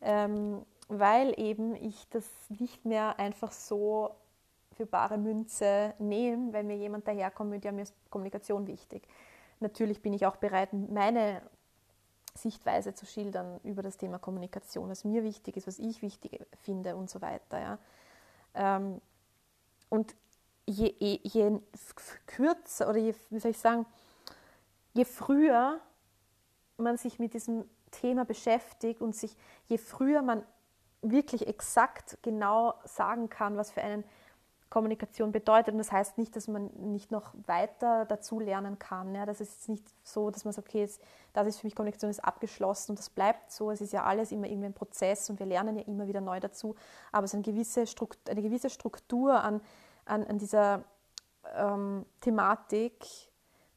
Ähm, 0.00 0.64
weil 0.88 1.38
eben 1.38 1.74
ich 1.74 2.08
das 2.10 2.28
nicht 2.48 2.84
mehr 2.84 3.18
einfach 3.18 3.52
so 3.52 4.10
für 4.76 4.86
bare 4.86 5.18
Münze 5.18 5.94
nehme, 5.98 6.52
wenn 6.52 6.66
mir 6.66 6.76
jemand 6.76 7.06
daherkommt 7.06 7.50
mit, 7.50 7.64
ja, 7.64 7.72
mir 7.72 7.82
ist 7.82 7.94
Kommunikation 8.08 8.66
wichtig. 8.66 9.06
Natürlich 9.58 10.00
bin 10.00 10.12
ich 10.12 10.24
auch 10.24 10.36
bereit, 10.36 10.72
meine 10.72 11.42
Sichtweise 12.42 12.94
zu 12.94 13.06
schildern 13.06 13.60
über 13.62 13.82
das 13.82 13.96
Thema 13.96 14.18
Kommunikation, 14.18 14.88
was 14.88 15.04
mir 15.04 15.24
wichtig 15.24 15.56
ist, 15.56 15.66
was 15.66 15.78
ich 15.78 16.02
wichtig 16.02 16.44
finde 16.62 16.96
und 16.96 17.10
so 17.10 17.20
weiter. 17.20 17.60
Ja. 17.60 17.78
Ähm, 18.54 19.00
und 19.88 20.14
je, 20.66 20.94
je, 20.98 21.20
je, 21.22 21.60
kürzer 22.26 22.88
oder 22.88 22.98
je, 22.98 23.14
wie 23.30 23.38
soll 23.38 23.50
ich 23.50 23.58
sagen, 23.58 23.86
je 24.94 25.04
früher 25.04 25.80
man 26.76 26.96
sich 26.96 27.18
mit 27.18 27.34
diesem 27.34 27.68
Thema 27.90 28.24
beschäftigt 28.24 29.00
und 29.00 29.14
sich, 29.14 29.36
je 29.66 29.78
früher 29.78 30.22
man 30.22 30.44
wirklich 31.02 31.46
exakt 31.46 32.18
genau 32.22 32.74
sagen 32.84 33.28
kann, 33.28 33.56
was 33.56 33.70
für 33.70 33.82
einen 33.82 34.04
Kommunikation 34.70 35.32
bedeutet. 35.32 35.74
Und 35.74 35.78
das 35.78 35.90
heißt 35.90 36.16
nicht, 36.16 36.34
dass 36.36 36.46
man 36.46 36.70
nicht 36.76 37.10
noch 37.10 37.34
weiter 37.46 38.06
dazu 38.06 38.38
lernen 38.38 38.78
kann. 38.78 39.14
Ja? 39.14 39.26
Das 39.26 39.40
ist 39.40 39.52
jetzt 39.52 39.68
nicht 39.68 39.84
so, 40.04 40.30
dass 40.30 40.44
man 40.44 40.52
sagt, 40.52 40.68
okay, 40.68 40.80
jetzt, 40.80 41.02
das 41.32 41.46
ist 41.48 41.58
für 41.58 41.66
mich 41.66 41.74
Kommunikation 41.74 42.10
ist 42.10 42.20
abgeschlossen 42.20 42.92
und 42.92 42.98
das 42.98 43.10
bleibt 43.10 43.50
so. 43.50 43.72
Es 43.72 43.80
ist 43.80 43.92
ja 43.92 44.04
alles 44.04 44.30
immer 44.30 44.46
irgendwie 44.46 44.66
ein 44.66 44.74
Prozess 44.74 45.28
und 45.28 45.40
wir 45.40 45.46
lernen 45.46 45.76
ja 45.76 45.82
immer 45.82 46.06
wieder 46.06 46.20
neu 46.20 46.38
dazu. 46.38 46.76
Aber 47.10 47.24
es 47.24 47.34
eine 47.34 47.42
gewisse 47.42 47.86
Struktur, 47.86 48.30
eine 48.30 48.42
gewisse 48.42 48.70
Struktur 48.70 49.42
an, 49.42 49.60
an, 50.04 50.24
an 50.24 50.38
dieser 50.38 50.84
ähm, 51.56 52.06
Thematik, 52.20 53.04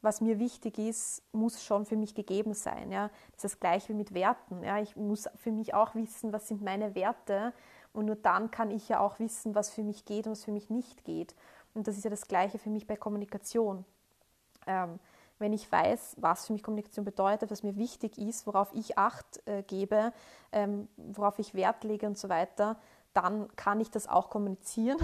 was 0.00 0.20
mir 0.20 0.38
wichtig 0.38 0.78
ist, 0.78 1.22
muss 1.32 1.64
schon 1.64 1.86
für 1.86 1.96
mich 1.96 2.14
gegeben 2.14 2.54
sein. 2.54 2.92
Ja? 2.92 3.08
Das 3.32 3.44
ist 3.44 3.54
das 3.54 3.60
Gleiche 3.60 3.88
wie 3.88 3.96
mit 3.96 4.14
Werten. 4.14 4.62
Ja? 4.62 4.78
Ich 4.78 4.94
muss 4.94 5.28
für 5.34 5.50
mich 5.50 5.74
auch 5.74 5.96
wissen, 5.96 6.32
was 6.32 6.46
sind 6.46 6.62
meine 6.62 6.94
Werte 6.94 7.52
und 7.94 8.06
nur 8.06 8.16
dann 8.16 8.50
kann 8.50 8.70
ich 8.70 8.88
ja 8.88 9.00
auch 9.00 9.18
wissen, 9.18 9.54
was 9.54 9.70
für 9.70 9.82
mich 9.82 10.04
geht 10.04 10.26
und 10.26 10.32
was 10.32 10.44
für 10.44 10.52
mich 10.52 10.68
nicht 10.68 11.04
geht. 11.04 11.34
Und 11.72 11.86
das 11.88 11.96
ist 11.96 12.04
ja 12.04 12.10
das 12.10 12.28
Gleiche 12.28 12.58
für 12.58 12.68
mich 12.68 12.86
bei 12.86 12.96
Kommunikation. 12.96 13.84
Ähm, 14.66 14.98
wenn 15.38 15.52
ich 15.52 15.70
weiß, 15.70 16.16
was 16.20 16.46
für 16.46 16.52
mich 16.52 16.62
Kommunikation 16.62 17.04
bedeutet, 17.04 17.50
was 17.50 17.62
mir 17.62 17.76
wichtig 17.76 18.18
ist, 18.18 18.46
worauf 18.46 18.72
ich 18.72 18.98
Acht 18.98 19.42
äh, 19.46 19.62
gebe, 19.62 20.12
ähm, 20.52 20.88
worauf 20.96 21.38
ich 21.38 21.54
Wert 21.54 21.84
lege 21.84 22.06
und 22.06 22.18
so 22.18 22.28
weiter, 22.28 22.76
dann 23.12 23.48
kann 23.56 23.80
ich 23.80 23.90
das 23.90 24.08
auch 24.08 24.28
kommunizieren 24.28 24.98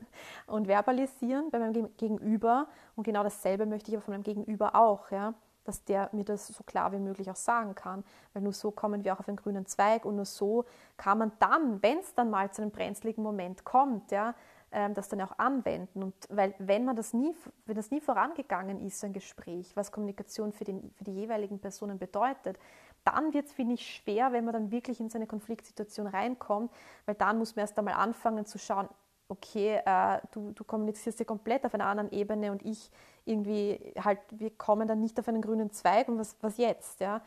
und 0.46 0.66
verbalisieren 0.66 1.50
bei 1.50 1.60
meinem 1.60 1.96
Gegenüber. 1.96 2.66
Und 2.96 3.04
genau 3.04 3.22
dasselbe 3.22 3.66
möchte 3.66 3.90
ich 3.90 3.96
aber 3.96 4.04
von 4.04 4.14
meinem 4.14 4.24
Gegenüber 4.24 4.74
auch. 4.74 5.10
Ja? 5.10 5.34
Dass 5.64 5.84
der 5.84 6.08
mir 6.12 6.24
das 6.24 6.48
so 6.48 6.62
klar 6.64 6.92
wie 6.92 6.98
möglich 6.98 7.30
auch 7.30 7.36
sagen 7.36 7.74
kann. 7.74 8.04
Weil 8.32 8.42
nur 8.42 8.52
so 8.52 8.70
kommen 8.70 9.04
wir 9.04 9.14
auch 9.14 9.20
auf 9.20 9.26
den 9.26 9.36
grünen 9.36 9.66
Zweig 9.66 10.04
und 10.04 10.16
nur 10.16 10.24
so 10.24 10.64
kann 10.96 11.18
man 11.18 11.32
dann, 11.38 11.82
wenn 11.82 11.98
es 11.98 12.14
dann 12.14 12.30
mal 12.30 12.50
zu 12.50 12.62
einem 12.62 12.70
brenzligen 12.70 13.22
Moment 13.22 13.64
kommt, 13.64 14.10
ja, 14.10 14.34
ähm, 14.72 14.94
das 14.94 15.08
dann 15.08 15.20
auch 15.20 15.38
anwenden. 15.38 16.02
Und 16.02 16.14
weil 16.30 16.54
wenn 16.58 16.84
man 16.84 16.96
das 16.96 17.12
nie, 17.12 17.34
wenn 17.66 17.76
das 17.76 17.90
nie 17.90 18.00
vorangegangen 18.00 18.80
ist, 18.84 19.00
so 19.00 19.06
ein 19.06 19.12
Gespräch, 19.12 19.76
was 19.76 19.92
Kommunikation 19.92 20.52
für, 20.52 20.64
den, 20.64 20.90
für 20.96 21.04
die 21.04 21.14
jeweiligen 21.14 21.58
Personen 21.58 21.98
bedeutet, 21.98 22.58
dann 23.04 23.34
wird 23.34 23.46
es, 23.46 23.52
finde 23.52 23.74
ich, 23.74 23.96
schwer, 23.96 24.32
wenn 24.32 24.44
man 24.44 24.54
dann 24.54 24.70
wirklich 24.70 25.00
in 25.00 25.10
so 25.10 25.18
eine 25.18 25.26
Konfliktsituation 25.26 26.06
reinkommt, 26.06 26.72
weil 27.04 27.16
dann 27.16 27.38
muss 27.38 27.56
man 27.56 27.64
erst 27.64 27.78
einmal 27.78 27.94
anfangen 27.94 28.46
zu 28.46 28.58
schauen, 28.58 28.88
okay, 29.28 29.80
äh, 29.84 30.20
du, 30.32 30.52
du 30.52 30.64
kommunizierst 30.64 31.18
ja 31.18 31.24
komplett 31.24 31.64
auf 31.64 31.74
einer 31.74 31.86
anderen 31.86 32.10
Ebene 32.12 32.52
und 32.52 32.62
ich 32.62 32.90
irgendwie 33.24 33.94
halt, 33.98 34.18
wir 34.30 34.50
kommen 34.50 34.88
dann 34.88 35.00
nicht 35.00 35.18
auf 35.18 35.28
einen 35.28 35.42
grünen 35.42 35.70
Zweig 35.70 36.08
und 36.08 36.18
was, 36.18 36.36
was 36.40 36.58
jetzt, 36.58 37.00
ja. 37.00 37.22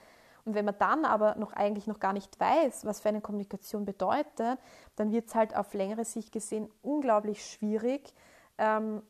Und 0.45 0.53
wenn 0.53 0.65
man 0.65 0.77
dann 0.77 1.05
aber 1.05 1.35
noch 1.35 1.53
eigentlich 1.53 1.87
noch 1.87 1.99
gar 1.99 2.13
nicht 2.13 2.39
weiß, 2.39 2.85
was 2.85 3.01
für 3.01 3.09
eine 3.09 3.21
Kommunikation 3.21 3.83
bedeutet, 3.83 4.59
dann 4.95 5.11
wird 5.11 5.27
es 5.27 5.35
halt 5.35 5.55
auf 5.55 5.73
längere 5.73 6.05
Sicht 6.05 6.31
gesehen 6.31 6.69
unglaublich 6.83 7.43
schwierig, 7.43 8.13
ähm, 8.59 9.01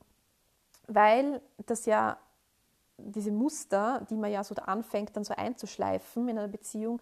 weil 0.88 1.42
das 1.66 1.86
ja 1.86 2.18
diese 2.98 3.32
Muster, 3.32 4.06
die 4.10 4.16
man 4.16 4.32
ja 4.32 4.46
so 4.46 4.56
anfängt 4.56 5.16
dann 5.18 5.26
so 5.26 5.34
einzuschleifen 5.36 6.30
in 6.30 6.38
einer 6.38 6.48
Beziehung, 6.48 7.02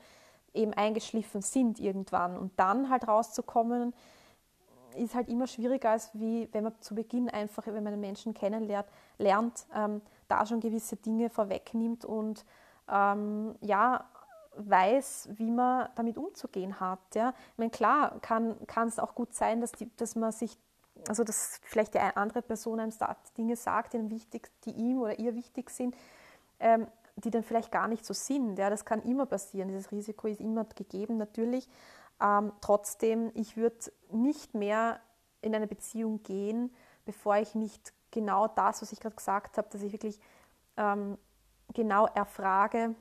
eben 0.53 0.73
eingeschliffen 0.73 1.43
sind 1.43 1.79
irgendwann. 1.79 2.37
Und 2.37 2.59
dann 2.59 2.89
halt 2.89 3.07
rauszukommen, 3.07 3.93
ist 4.95 5.15
halt 5.15 5.29
immer 5.29 5.47
schwieriger, 5.47 5.91
als 5.91 6.11
wie 6.13 6.49
wenn 6.51 6.63
man 6.63 6.73
zu 6.81 6.95
Beginn 6.95 7.29
einfach, 7.29 7.65
wenn 7.67 7.83
man 7.83 7.93
einen 7.93 8.01
Menschen 8.01 8.33
kennenlernt, 8.33 8.87
lernt, 9.17 9.65
ähm, 9.75 10.01
da 10.27 10.45
schon 10.45 10.59
gewisse 10.59 10.95
Dinge 10.95 11.29
vorwegnimmt 11.29 12.05
und 12.05 12.45
ähm, 12.91 13.55
ja, 13.61 14.05
weiß, 14.55 15.29
wie 15.33 15.51
man 15.51 15.89
damit 15.95 16.17
umzugehen 16.17 16.79
hat. 16.79 16.99
Ja. 17.15 17.33
Ich 17.51 17.57
meine, 17.57 17.71
klar 17.71 18.19
kann 18.21 18.57
es 18.87 18.99
auch 18.99 19.15
gut 19.15 19.33
sein, 19.33 19.61
dass, 19.61 19.71
die, 19.71 19.89
dass 19.97 20.15
man 20.15 20.31
sich, 20.31 20.57
also 21.07 21.23
dass 21.23 21.59
vielleicht 21.63 21.93
die 21.93 21.99
andere 21.99 22.41
Person 22.41 22.79
einem 22.79 22.93
Dinge 23.37 23.55
sagt, 23.55 23.93
die, 23.93 23.97
ihm 23.97 24.09
wichtig, 24.09 24.49
die 24.65 24.71
ihm 24.71 25.01
oder 25.01 25.17
ihr 25.19 25.35
wichtig 25.35 25.69
sind, 25.69 25.95
ähm, 26.59 26.87
die 27.15 27.29
dann 27.29 27.43
vielleicht 27.43 27.71
gar 27.71 27.87
nicht 27.87 28.05
so 28.05 28.13
sind. 28.13 28.57
Ja. 28.57 28.69
Das 28.69 28.85
kann 28.85 29.01
immer 29.03 29.25
passieren. 29.25 29.69
Dieses 29.69 29.91
Risiko 29.91 30.27
ist 30.27 30.39
immer 30.39 30.65
gegeben, 30.65 31.17
natürlich. 31.17 31.67
Ähm, 32.23 32.53
trotzdem, 32.61 33.31
ich 33.35 33.57
würde 33.57 33.91
nicht 34.09 34.53
mehr 34.53 35.01
in 35.41 35.53
eine 35.53 35.67
Beziehung 35.67 36.23
gehen, 36.23 36.73
bevor 37.05 37.35
ich 37.35 37.53
nicht 37.53 37.93
genau 38.11 38.47
das, 38.47 38.81
was 38.81 38.93
ich 38.93 39.01
gerade 39.01 39.15
gesagt 39.15 39.57
habe, 39.57 39.67
dass 39.69 39.81
ich 39.81 39.91
wirklich 39.91 40.19
ähm, 40.77 41.17
genau 41.73 42.07
erfrage, 42.07 42.95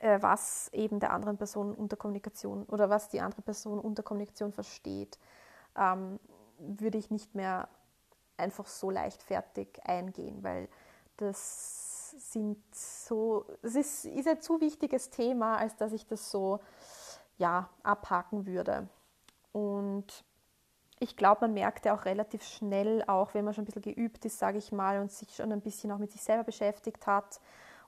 äh, 0.00 0.22
was 0.22 0.70
eben 0.72 0.98
der 0.98 1.12
anderen 1.12 1.36
Person 1.36 1.74
unter 1.74 1.96
Kommunikation 1.96 2.64
oder 2.64 2.88
was 2.88 3.10
die 3.10 3.20
andere 3.20 3.42
Person 3.42 3.78
unter 3.78 4.02
Kommunikation 4.02 4.52
versteht, 4.52 5.18
ähm, 5.76 6.18
würde 6.58 6.96
ich 6.96 7.10
nicht 7.10 7.34
mehr 7.34 7.68
einfach 8.38 8.66
so 8.66 8.90
leichtfertig 8.90 9.68
eingehen, 9.84 10.42
weil 10.42 10.68
das 11.18 12.10
sind 12.32 12.58
so, 12.74 13.46
das 13.62 13.74
ist, 13.74 14.06
ist 14.06 14.28
ein 14.28 14.40
zu 14.40 14.60
wichtiges 14.60 15.10
Thema, 15.10 15.56
als 15.56 15.76
dass 15.76 15.92
ich 15.92 16.06
das 16.06 16.30
so 16.30 16.60
ja, 17.42 17.68
abhaken 17.82 18.46
würde. 18.46 18.88
Und 19.50 20.24
ich 21.00 21.16
glaube, 21.16 21.40
man 21.42 21.54
merkt 21.54 21.84
ja 21.84 21.94
auch 21.94 22.04
relativ 22.04 22.44
schnell, 22.44 23.02
auch 23.08 23.34
wenn 23.34 23.44
man 23.44 23.52
schon 23.52 23.62
ein 23.62 23.66
bisschen 23.66 23.82
geübt 23.82 24.24
ist, 24.24 24.38
sage 24.38 24.58
ich 24.58 24.70
mal, 24.70 25.00
und 25.00 25.10
sich 25.10 25.34
schon 25.34 25.50
ein 25.50 25.60
bisschen 25.60 25.90
auch 25.90 25.98
mit 25.98 26.12
sich 26.12 26.22
selber 26.22 26.44
beschäftigt 26.44 27.04
hat 27.08 27.40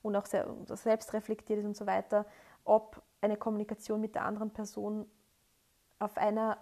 und 0.03 0.17
auch 0.17 0.27
selbst 0.27 1.13
reflektiert 1.13 1.61
ist 1.61 1.67
und 1.67 1.77
so 1.77 1.87
weiter, 1.87 2.27
ob 2.65 3.01
eine 3.21 3.37
Kommunikation 3.37 4.01
mit 4.01 4.17
der 4.17 4.25
anderen 4.25 4.51
Person 4.51 5.07
auf, 6.01 6.17
einer, 6.19 6.59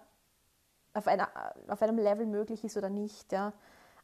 auf, 0.93 1.07
einer, 1.07 1.29
auf 1.67 1.81
einem 1.81 1.97
Level 1.97 2.27
möglich 2.27 2.63
ist 2.63 2.77
oder 2.77 2.91
nicht. 2.91 3.31
Ja. 3.31 3.53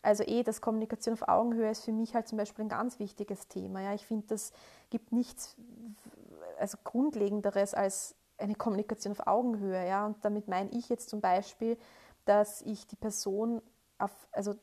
Also 0.02 0.24
eh, 0.24 0.42
das 0.42 0.62
Kommunikation 0.62 1.14
auf 1.14 1.28
Augenhöhe 1.28 1.70
ist 1.70 1.86
für 1.86 1.92
mich 1.92 2.16
halt 2.16 2.28
zum 2.28 2.40
Beispiel 2.40 2.66
ein 2.66 2.70
ganz 2.70 2.98
wichtiges 2.98 3.48
Thema. 3.48 3.82
Ja. 3.82 3.94
Ich 3.94 4.08
finde, 4.08 4.26
das 4.30 4.52
gibt 4.90 5.12
nichts 5.12 5.56
also 6.58 6.78
Grundlegenderes 6.84 7.74
als 7.74 8.16
eine 8.40 8.56
Kommunikation 8.56 9.12
auf 9.12 9.28
Augenhöhe. 9.28 9.88
Ja? 9.88 10.06
Und 10.06 10.24
damit 10.24 10.48
meine 10.48 10.70
ich 10.72 10.90
jetzt 10.90 11.10
zum 11.10 11.22
Beispiel, 11.22 11.78
dass 12.26 12.62
ich 12.62 12.88
die 12.88 12.96
Person 12.96 13.62
auf, 13.98 14.12
also 14.32 14.56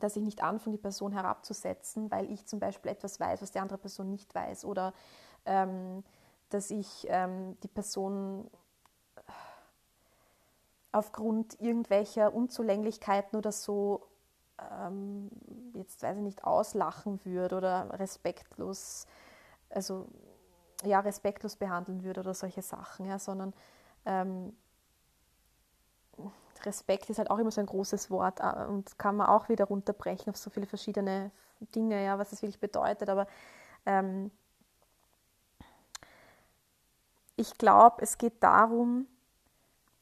dass 0.00 0.16
ich 0.16 0.22
nicht 0.22 0.42
anfange, 0.42 0.76
die 0.76 0.82
Person 0.82 1.12
herabzusetzen, 1.12 2.10
weil 2.10 2.30
ich 2.30 2.46
zum 2.46 2.58
Beispiel 2.58 2.90
etwas 2.90 3.20
weiß, 3.20 3.42
was 3.42 3.52
die 3.52 3.58
andere 3.58 3.78
Person 3.78 4.10
nicht 4.10 4.34
weiß. 4.34 4.64
Oder 4.64 4.94
ähm, 5.44 6.02
dass 6.48 6.70
ich 6.70 7.06
ähm, 7.08 7.56
die 7.62 7.68
Person 7.68 8.50
aufgrund 10.92 11.60
irgendwelcher 11.60 12.34
Unzulänglichkeiten 12.34 13.38
oder 13.38 13.52
so 13.52 14.06
ähm, 14.70 15.30
jetzt 15.74 16.02
weiß 16.02 16.16
ich 16.16 16.22
nicht 16.22 16.44
auslachen 16.44 17.24
würde 17.24 17.56
oder 17.56 17.98
respektlos, 17.98 19.06
also 19.70 20.06
ja, 20.84 21.00
respektlos 21.00 21.56
behandeln 21.56 22.04
würde 22.04 22.20
oder 22.20 22.34
solche 22.34 22.62
Sachen, 22.62 23.06
ja, 23.06 23.18
sondern 23.18 23.54
ähm, 24.06 24.54
Respekt 26.64 27.10
ist 27.10 27.18
halt 27.18 27.30
auch 27.30 27.38
immer 27.38 27.50
so 27.50 27.60
ein 27.60 27.66
großes 27.66 28.10
Wort 28.10 28.40
äh, 28.40 28.66
und 28.66 28.98
kann 28.98 29.16
man 29.16 29.26
auch 29.28 29.48
wieder 29.48 29.64
runterbrechen 29.64 30.30
auf 30.30 30.36
so 30.36 30.50
viele 30.50 30.66
verschiedene 30.66 31.30
Dinge, 31.74 32.04
ja, 32.04 32.18
was 32.18 32.30
das 32.30 32.42
wirklich 32.42 32.60
bedeutet. 32.60 33.08
Aber 33.08 33.26
ähm, 33.86 34.30
ich 37.36 37.56
glaube, 37.58 38.02
es 38.02 38.18
geht 38.18 38.42
darum, 38.42 39.06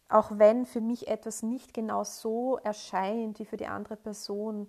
auch 0.08 0.30
wenn 0.34 0.66
für 0.66 0.80
mich 0.80 1.08
etwas 1.08 1.42
nicht 1.42 1.72
genau 1.72 2.04
so 2.04 2.58
erscheint 2.58 3.38
wie 3.38 3.44
für 3.44 3.56
die 3.56 3.68
andere 3.68 3.96
Person, 3.96 4.68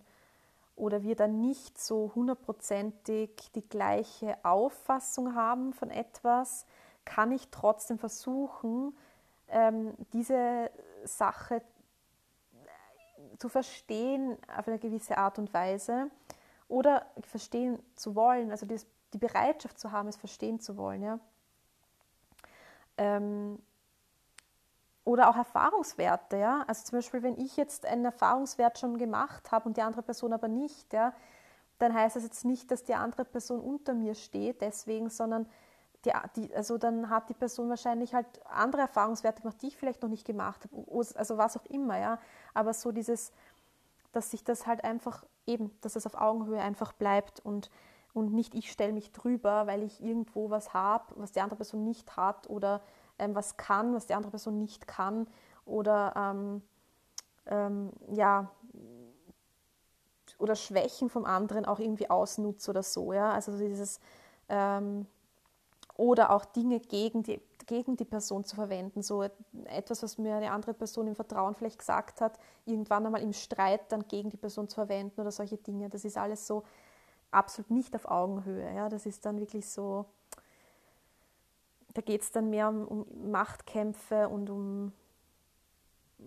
oder 0.81 1.03
wir 1.03 1.15
dann 1.15 1.39
nicht 1.41 1.79
so 1.79 2.11
hundertprozentig 2.15 3.51
die 3.53 3.69
gleiche 3.69 4.35
Auffassung 4.43 5.35
haben 5.35 5.73
von 5.73 5.91
etwas, 5.91 6.65
kann 7.05 7.31
ich 7.31 7.49
trotzdem 7.51 7.99
versuchen, 7.99 8.97
ähm, 9.47 9.93
diese 10.11 10.71
Sache 11.03 11.61
zu 13.37 13.47
verstehen 13.47 14.37
auf 14.57 14.67
eine 14.67 14.79
gewisse 14.79 15.19
Art 15.19 15.37
und 15.37 15.53
Weise 15.53 16.09
oder 16.67 17.05
verstehen 17.21 17.77
zu 17.95 18.15
wollen, 18.15 18.49
also 18.49 18.65
die, 18.65 18.79
die 19.13 19.19
Bereitschaft 19.19 19.79
zu 19.79 19.91
haben, 19.91 20.07
es 20.07 20.17
verstehen 20.17 20.59
zu 20.59 20.77
wollen. 20.77 21.03
Ja? 21.03 21.19
Ähm, 22.97 23.59
oder 25.03 25.29
auch 25.29 25.35
Erfahrungswerte, 25.35 26.37
ja. 26.37 26.63
Also 26.67 26.83
zum 26.83 26.99
Beispiel, 26.99 27.23
wenn 27.23 27.37
ich 27.37 27.57
jetzt 27.57 27.85
einen 27.85 28.05
Erfahrungswert 28.05 28.79
schon 28.79 28.97
gemacht 28.97 29.51
habe 29.51 29.67
und 29.67 29.77
die 29.77 29.81
andere 29.81 30.03
Person 30.03 30.33
aber 30.33 30.47
nicht, 30.47 30.93
ja, 30.93 31.13
dann 31.79 31.93
heißt 31.93 32.15
das 32.15 32.23
jetzt 32.23 32.45
nicht, 32.45 32.69
dass 32.69 32.83
die 32.83 32.93
andere 32.93 33.25
Person 33.25 33.59
unter 33.59 33.93
mir 33.93 34.13
steht, 34.13 34.61
deswegen, 34.61 35.09
sondern 35.09 35.47
die, 36.05 36.11
die, 36.35 36.55
also 36.55 36.77
dann 36.77 37.09
hat 37.09 37.29
die 37.29 37.33
Person 37.33 37.69
wahrscheinlich 37.69 38.13
halt 38.13 38.27
andere 38.45 38.83
Erfahrungswerte 38.83 39.41
gemacht, 39.41 39.61
die 39.61 39.67
ich 39.67 39.77
vielleicht 39.77 40.01
noch 40.01 40.09
nicht 40.09 40.25
gemacht 40.25 40.63
habe, 40.65 40.85
also 41.15 41.37
was 41.37 41.57
auch 41.57 41.65
immer, 41.65 41.97
ja. 41.97 42.19
Aber 42.53 42.73
so 42.73 42.91
dieses, 42.91 43.31
dass 44.11 44.31
sich 44.31 44.43
das 44.43 44.67
halt 44.67 44.83
einfach 44.83 45.25
eben, 45.47 45.71
dass 45.81 45.95
es 45.95 46.05
auf 46.05 46.15
Augenhöhe 46.15 46.59
einfach 46.59 46.93
bleibt 46.93 47.39
und, 47.39 47.71
und 48.13 48.33
nicht 48.33 48.53
ich 48.55 48.71
stelle 48.71 48.93
mich 48.93 49.11
drüber, 49.11 49.67
weil 49.67 49.83
ich 49.83 50.03
irgendwo 50.03 50.49
was 50.49 50.73
habe, 50.73 51.05
was 51.17 51.31
die 51.31 51.41
andere 51.41 51.57
Person 51.57 51.83
nicht 51.83 52.15
hat 52.17 52.49
oder 52.49 52.81
ähm, 53.21 53.35
was 53.35 53.55
kann, 53.57 53.93
was 53.93 54.07
die 54.07 54.13
andere 54.13 54.31
Person 54.31 54.57
nicht 54.57 54.87
kann 54.87 55.27
oder 55.65 56.13
ähm, 56.15 56.61
ähm, 57.45 57.91
ja 58.11 58.51
oder 60.37 60.55
Schwächen 60.55 61.09
vom 61.09 61.25
anderen 61.25 61.65
auch 61.65 61.79
irgendwie 61.79 62.09
ausnutzt 62.09 62.67
oder 62.67 62.83
so, 62.83 63.13
ja, 63.13 63.31
also 63.31 63.57
dieses 63.57 63.99
ähm, 64.49 65.05
oder 65.95 66.31
auch 66.31 66.45
Dinge 66.45 66.79
gegen 66.79 67.21
die, 67.21 67.39
gegen 67.67 67.95
die 67.95 68.05
Person 68.05 68.43
zu 68.43 68.55
verwenden, 68.55 69.03
so 69.03 69.23
etwas, 69.65 70.01
was 70.01 70.17
mir 70.17 70.35
eine 70.35 70.51
andere 70.51 70.73
Person 70.73 71.07
im 71.07 71.15
Vertrauen 71.15 71.53
vielleicht 71.53 71.77
gesagt 71.77 72.21
hat, 72.21 72.39
irgendwann 72.65 73.05
einmal 73.05 73.21
im 73.21 73.33
Streit 73.33 73.91
dann 73.91 74.07
gegen 74.07 74.29
die 74.29 74.37
Person 74.37 74.67
zu 74.67 74.75
verwenden 74.75 75.21
oder 75.21 75.31
solche 75.31 75.57
Dinge, 75.57 75.89
das 75.89 76.05
ist 76.05 76.17
alles 76.17 76.47
so 76.47 76.63
absolut 77.29 77.69
nicht 77.69 77.95
auf 77.95 78.09
Augenhöhe, 78.09 78.75
ja, 78.75 78.89
das 78.89 79.05
ist 79.05 79.25
dann 79.25 79.39
wirklich 79.39 79.69
so, 79.69 80.05
da 81.93 82.01
geht 82.01 82.21
es 82.21 82.31
dann 82.31 82.49
mehr 82.49 82.69
um, 82.69 82.87
um, 82.87 83.31
Machtkämpfe 83.31 84.29
und 84.29 84.49
um, 84.49 84.93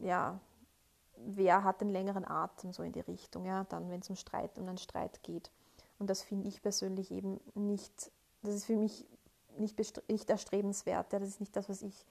ja, 0.03 0.39
wer 1.17 1.65
hat 1.65 1.81
den 1.81 1.91
längeren 1.91 2.25
Atem, 2.27 2.73
so 2.73 2.83
in 2.83 2.93
die 2.93 3.01
Richtung, 3.01 3.47
ja, 3.47 3.65
dann, 3.65 3.91
wenn 3.91 4.01
es 4.01 4.11
um 4.11 4.17
Streit, 4.17 4.59
um 4.59 4.69
einen 4.69 4.79
Streit 4.79 5.23
geht. 5.23 5.51
Und 5.99 6.11
das 6.11 6.23
finde 6.23 6.49
ich 6.49 6.61
persönlich 6.63 7.11
eben 7.11 7.41
nicht, 7.55 8.11
das 8.43 8.55
ist 8.55 8.67
für 8.67 8.77
mich 8.77 9.07
nicht, 9.57 9.79
nicht 10.09 10.31
erstrebenswert, 10.31 11.13
ja, 11.13 11.19
das 11.19 11.29
ist 11.29 11.41
nicht 11.41 11.55
das, 11.55 11.69
was 11.69 11.83
ich 11.83 12.05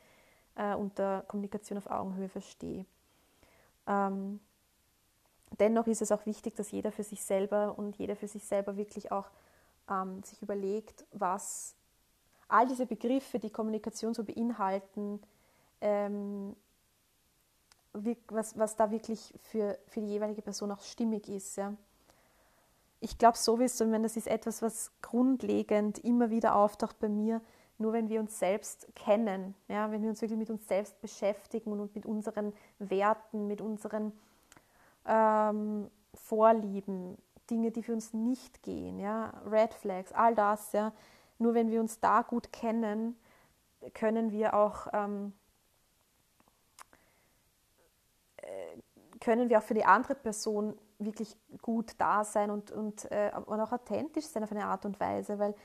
äh, 0.55 0.75
unter 0.75 1.23
Kommunikation 1.27 1.77
auf 1.77 1.87
Augenhöhe 1.87 2.29
verstehe. 2.29 2.85
Ähm, 3.87 4.39
dennoch 5.59 5.87
ist 5.87 6.01
es 6.01 6.11
auch 6.11 6.25
wichtig, 6.25 6.55
dass 6.55 6.71
jeder 6.71 6.91
für 6.91 7.03
sich 7.03 7.23
selber 7.23 7.77
und 7.77 7.97
jeder 7.97 8.15
für 8.15 8.27
sich 8.27 8.45
selber 8.45 8.77
wirklich 8.77 9.11
auch 9.11 9.29
ähm, 9.89 10.23
sich 10.23 10.41
überlegt, 10.41 11.05
was 11.11 11.75
all 12.53 12.67
diese 12.67 12.85
Begriffe, 12.85 13.39
die 13.39 13.49
Kommunikation 13.49 14.13
so 14.13 14.23
beinhalten, 14.23 15.19
ähm, 15.81 16.55
was, 18.27 18.57
was 18.57 18.75
da 18.75 18.91
wirklich 18.91 19.33
für, 19.41 19.77
für 19.87 20.01
die 20.01 20.07
jeweilige 20.07 20.41
Person 20.41 20.71
auch 20.71 20.81
stimmig 20.81 21.27
ist. 21.29 21.55
Ja. 21.55 21.73
Ich 22.99 23.17
glaube 23.17 23.37
sowieso, 23.37 23.91
ich 23.91 24.01
das 24.01 24.17
ist 24.17 24.27
etwas, 24.27 24.61
was 24.61 24.91
grundlegend 25.01 25.99
immer 25.99 26.29
wieder 26.29 26.55
auftaucht 26.55 26.99
bei 26.99 27.09
mir, 27.09 27.41
nur 27.79 27.91
wenn 27.91 28.07
wir 28.07 28.19
uns 28.19 28.37
selbst 28.37 28.87
kennen, 28.95 29.55
ja, 29.67 29.91
wenn 29.91 30.03
wir 30.03 30.09
uns 30.09 30.21
wirklich 30.21 30.39
mit 30.39 30.51
uns 30.51 30.67
selbst 30.67 31.01
beschäftigen 31.01 31.71
und 31.71 31.95
mit 31.95 32.05
unseren 32.05 32.53
Werten, 32.77 33.47
mit 33.47 33.61
unseren 33.61 34.13
ähm, 35.07 35.89
Vorlieben, 36.13 37.17
Dinge, 37.49 37.71
die 37.71 37.83
für 37.83 37.93
uns 37.93 38.13
nicht 38.13 38.61
gehen, 38.61 38.99
ja, 38.99 39.33
Red 39.49 39.73
Flags, 39.73 40.13
all 40.13 40.35
das, 40.35 40.71
ja, 40.71 40.93
nur 41.37 41.53
wenn 41.53 41.71
wir 41.71 41.81
uns 41.81 41.99
da 41.99 42.21
gut 42.21 42.51
kennen, 42.51 43.17
können 43.93 44.31
wir 44.31 44.53
auch 44.53 44.87
ähm, 44.93 45.33
äh, 48.37 48.77
können 49.19 49.49
wir 49.49 49.59
auch 49.59 49.63
für 49.63 49.73
die 49.73 49.85
andere 49.85 50.15
Person 50.15 50.77
wirklich 50.99 51.35
gut 51.61 51.93
da 51.97 52.23
sein 52.23 52.51
und, 52.51 52.71
und, 52.71 53.09
äh, 53.11 53.31
und 53.45 53.59
auch 53.59 53.71
authentisch 53.71 54.25
sein 54.25 54.43
auf 54.43 54.51
eine 54.51 54.65
Art 54.65 54.85
und 54.85 54.99
Weise, 54.99 55.39
weil 55.39 55.55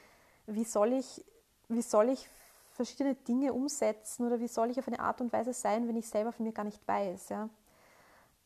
wie 0.46 0.64
soll 0.64 0.92
ich, 0.92 1.24
wie 1.68 1.83
soll 1.83 2.11
ich 2.11 2.28
verschiedene 2.70 3.14
Dinge 3.14 3.52
umsetzen 3.52 4.26
oder 4.26 4.38
wie 4.38 4.48
soll 4.48 4.70
ich 4.70 4.78
auf 4.78 4.87
eine 4.87 5.00
Art 5.00 5.20
und 5.20 5.33
Weise 5.33 5.52
sein, 5.52 5.88
wenn 5.88 5.96
ich 5.96 6.09
selber 6.09 6.33
von 6.33 6.46
mir 6.46 6.52
gar 6.52 6.64
nicht 6.64 6.87
weiß. 6.87 7.31
Ja? 7.31 7.48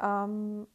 Ähm, 0.01 0.67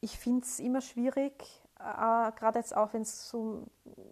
ich 0.00 0.18
finde 0.18 0.44
es 0.44 0.60
immer 0.60 0.82
schwierig, 0.82 1.59
äh, 1.80 2.32
gerade 2.32 2.58
jetzt 2.58 2.76
auch, 2.76 2.92
wenn 2.92 3.02
es 3.02 3.28
so 3.28 3.66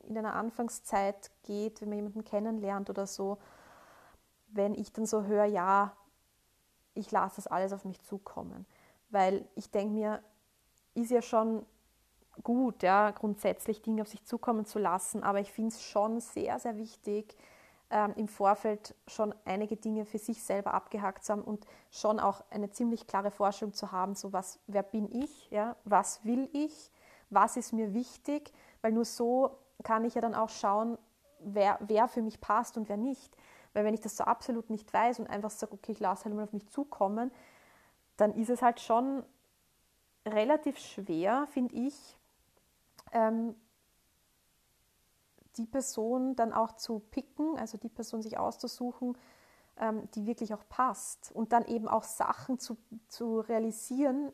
in 0.09 0.17
einer 0.17 0.35
Anfangszeit 0.35 1.31
geht, 1.43 1.81
wenn 1.81 1.89
man 1.91 1.99
jemanden 1.99 2.25
kennenlernt 2.25 2.91
oder 2.91 3.07
so, 3.07 3.39
wenn 4.49 4.75
ich 4.75 4.93
dann 4.93 5.07
so 5.07 5.25
höre, 5.25 5.45
ja, 5.45 5.93
ich 6.95 7.11
lasse 7.11 7.37
das 7.37 7.47
alles 7.47 7.73
auf 7.73 7.85
mich 7.85 8.03
zukommen. 8.03 8.67
Weil 9.11 9.47
ich 9.55 9.71
denke 9.71 9.95
mir, 9.95 10.23
ist 10.95 11.11
ja 11.11 11.23
schon 11.23 11.65
gut, 12.43 12.83
ja, 12.83 13.11
grundsätzlich 13.11 13.83
Dinge 13.83 14.03
auf 14.03 14.09
sich 14.09 14.25
zukommen 14.25 14.65
zu 14.65 14.79
lassen, 14.79 15.23
aber 15.23 15.41
ich 15.41 15.53
finde 15.53 15.75
es 15.75 15.83
schon 15.83 16.21
sehr, 16.21 16.59
sehr 16.59 16.77
wichtig, 16.77 17.37
ähm, 17.91 18.13
im 18.17 18.29
Vorfeld 18.29 18.95
schon 19.07 19.35
einige 19.45 19.77
Dinge 19.77 20.05
für 20.05 20.19
sich 20.19 20.43
selber 20.43 20.75
abgehakt 20.75 21.25
zu 21.25 21.33
haben 21.33 21.43
und 21.43 21.67
schon 21.91 22.21
auch 22.21 22.45
eine 22.51 22.71
ziemlich 22.71 23.07
klare 23.07 23.31
Vorstellung 23.31 23.75
zu 23.75 23.93
haben, 23.93 24.15
so 24.15 24.33
was, 24.33 24.59
wer 24.67 24.83
bin 24.83 25.11
ich, 25.11 25.51
ja, 25.51 25.77
was 25.85 26.25
will 26.25 26.49
ich, 26.53 26.91
was 27.31 27.57
ist 27.57 27.73
mir 27.73 27.95
wichtig, 27.95 28.53
weil 28.83 28.93
nur 28.93 29.05
so 29.05 29.59
kann 29.83 30.05
ich 30.05 30.15
ja 30.15 30.21
dann 30.21 30.35
auch 30.35 30.49
schauen, 30.49 30.99
wer, 31.41 31.79
wer 31.81 32.09
für 32.09 32.23
mich 32.23 32.41
passt 32.41 32.77
und 32.77 32.89
wer 32.89 32.97
nicht. 32.97 33.37
Weil 33.73 33.85
wenn 33.85 33.95
ich 33.95 34.01
das 34.01 34.17
so 34.17 34.25
absolut 34.25 34.71
nicht 34.71 34.93
weiß 34.93 35.21
und 35.21 35.29
einfach 35.29 35.51
sage, 35.51 35.73
okay, 35.73 35.93
ich 35.93 36.01
lasse 36.01 36.25
halt 36.25 36.35
mal 36.35 36.45
auf 36.45 36.53
mich 36.53 36.69
zukommen, 36.69 37.31
dann 38.17 38.35
ist 38.35 38.51
es 38.51 38.63
halt 38.63 38.81
schon 38.81 39.23
relativ 40.27 40.79
schwer, 40.79 41.47
finde 41.51 41.75
ich, 41.77 42.17
ähm, 43.13 43.55
die 45.57 45.67
Person 45.67 46.37
dann 46.37 46.53
auch 46.53 46.73
zu 46.73 47.01
picken, 47.11 47.59
also 47.59 47.79
die 47.79 47.89
Person 47.89 48.23
sich 48.23 48.39
auszusuchen, 48.39 49.17
ähm, 49.77 50.09
die 50.15 50.27
wirklich 50.27 50.55
auch 50.55 50.69
passt. 50.69 51.33
Und 51.33 51.53
dann 51.53 51.65
eben 51.67 51.89
auch 51.89 52.05
Sachen 52.05 52.59
zu, 52.59 52.77
zu 53.09 53.41
realisieren, 53.41 54.33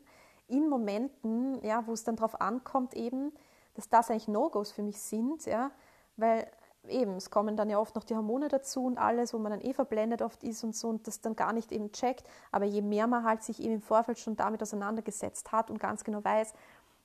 in 0.49 0.69
Momenten, 0.69 1.63
ja, 1.65 1.87
wo 1.87 1.93
es 1.93 2.05
dann 2.05 2.17
darauf 2.17 2.41
ankommt, 2.41 2.95
eben, 2.95 3.33
dass 3.75 3.89
das 3.89 4.11
eigentlich 4.11 4.29
No-Gos 4.29 4.73
für 4.73 4.83
mich 4.83 5.01
sind, 5.01 5.47
ja, 5.47 5.71
weil 6.17 6.47
eben, 6.89 7.17
es 7.17 7.31
kommen 7.31 7.57
dann 7.57 7.71
ja 7.71 7.79
oft 7.79 7.95
noch 7.95 8.05
die 8.05 8.15
Hormone 8.15 8.49
dazu 8.49 8.85
und 8.85 8.99
alles, 8.99 9.33
wo 9.33 9.39
man 9.39 9.53
dann 9.53 9.61
eh 9.61 9.73
verblendet 9.73 10.23
oft 10.23 10.43
ist 10.45 10.63
und 10.65 10.77
so 10.77 10.89
und 10.89 11.07
das 11.07 11.21
dann 11.21 11.37
gar 11.37 11.53
nicht 11.53 11.73
eben 11.73 11.93
checkt. 11.93 12.27
Aber 12.53 12.65
je 12.65 12.83
mehr 12.83 13.07
man 13.07 13.25
halt 13.25 13.43
sich 13.43 13.61
eben 13.61 13.75
im 13.75 13.83
Vorfeld 13.83 14.19
schon 14.19 14.37
damit 14.37 14.63
auseinandergesetzt 14.63 15.53
hat 15.53 15.71
und 15.71 15.79
ganz 15.79 16.05
genau 16.05 16.23
weiß, 16.23 16.53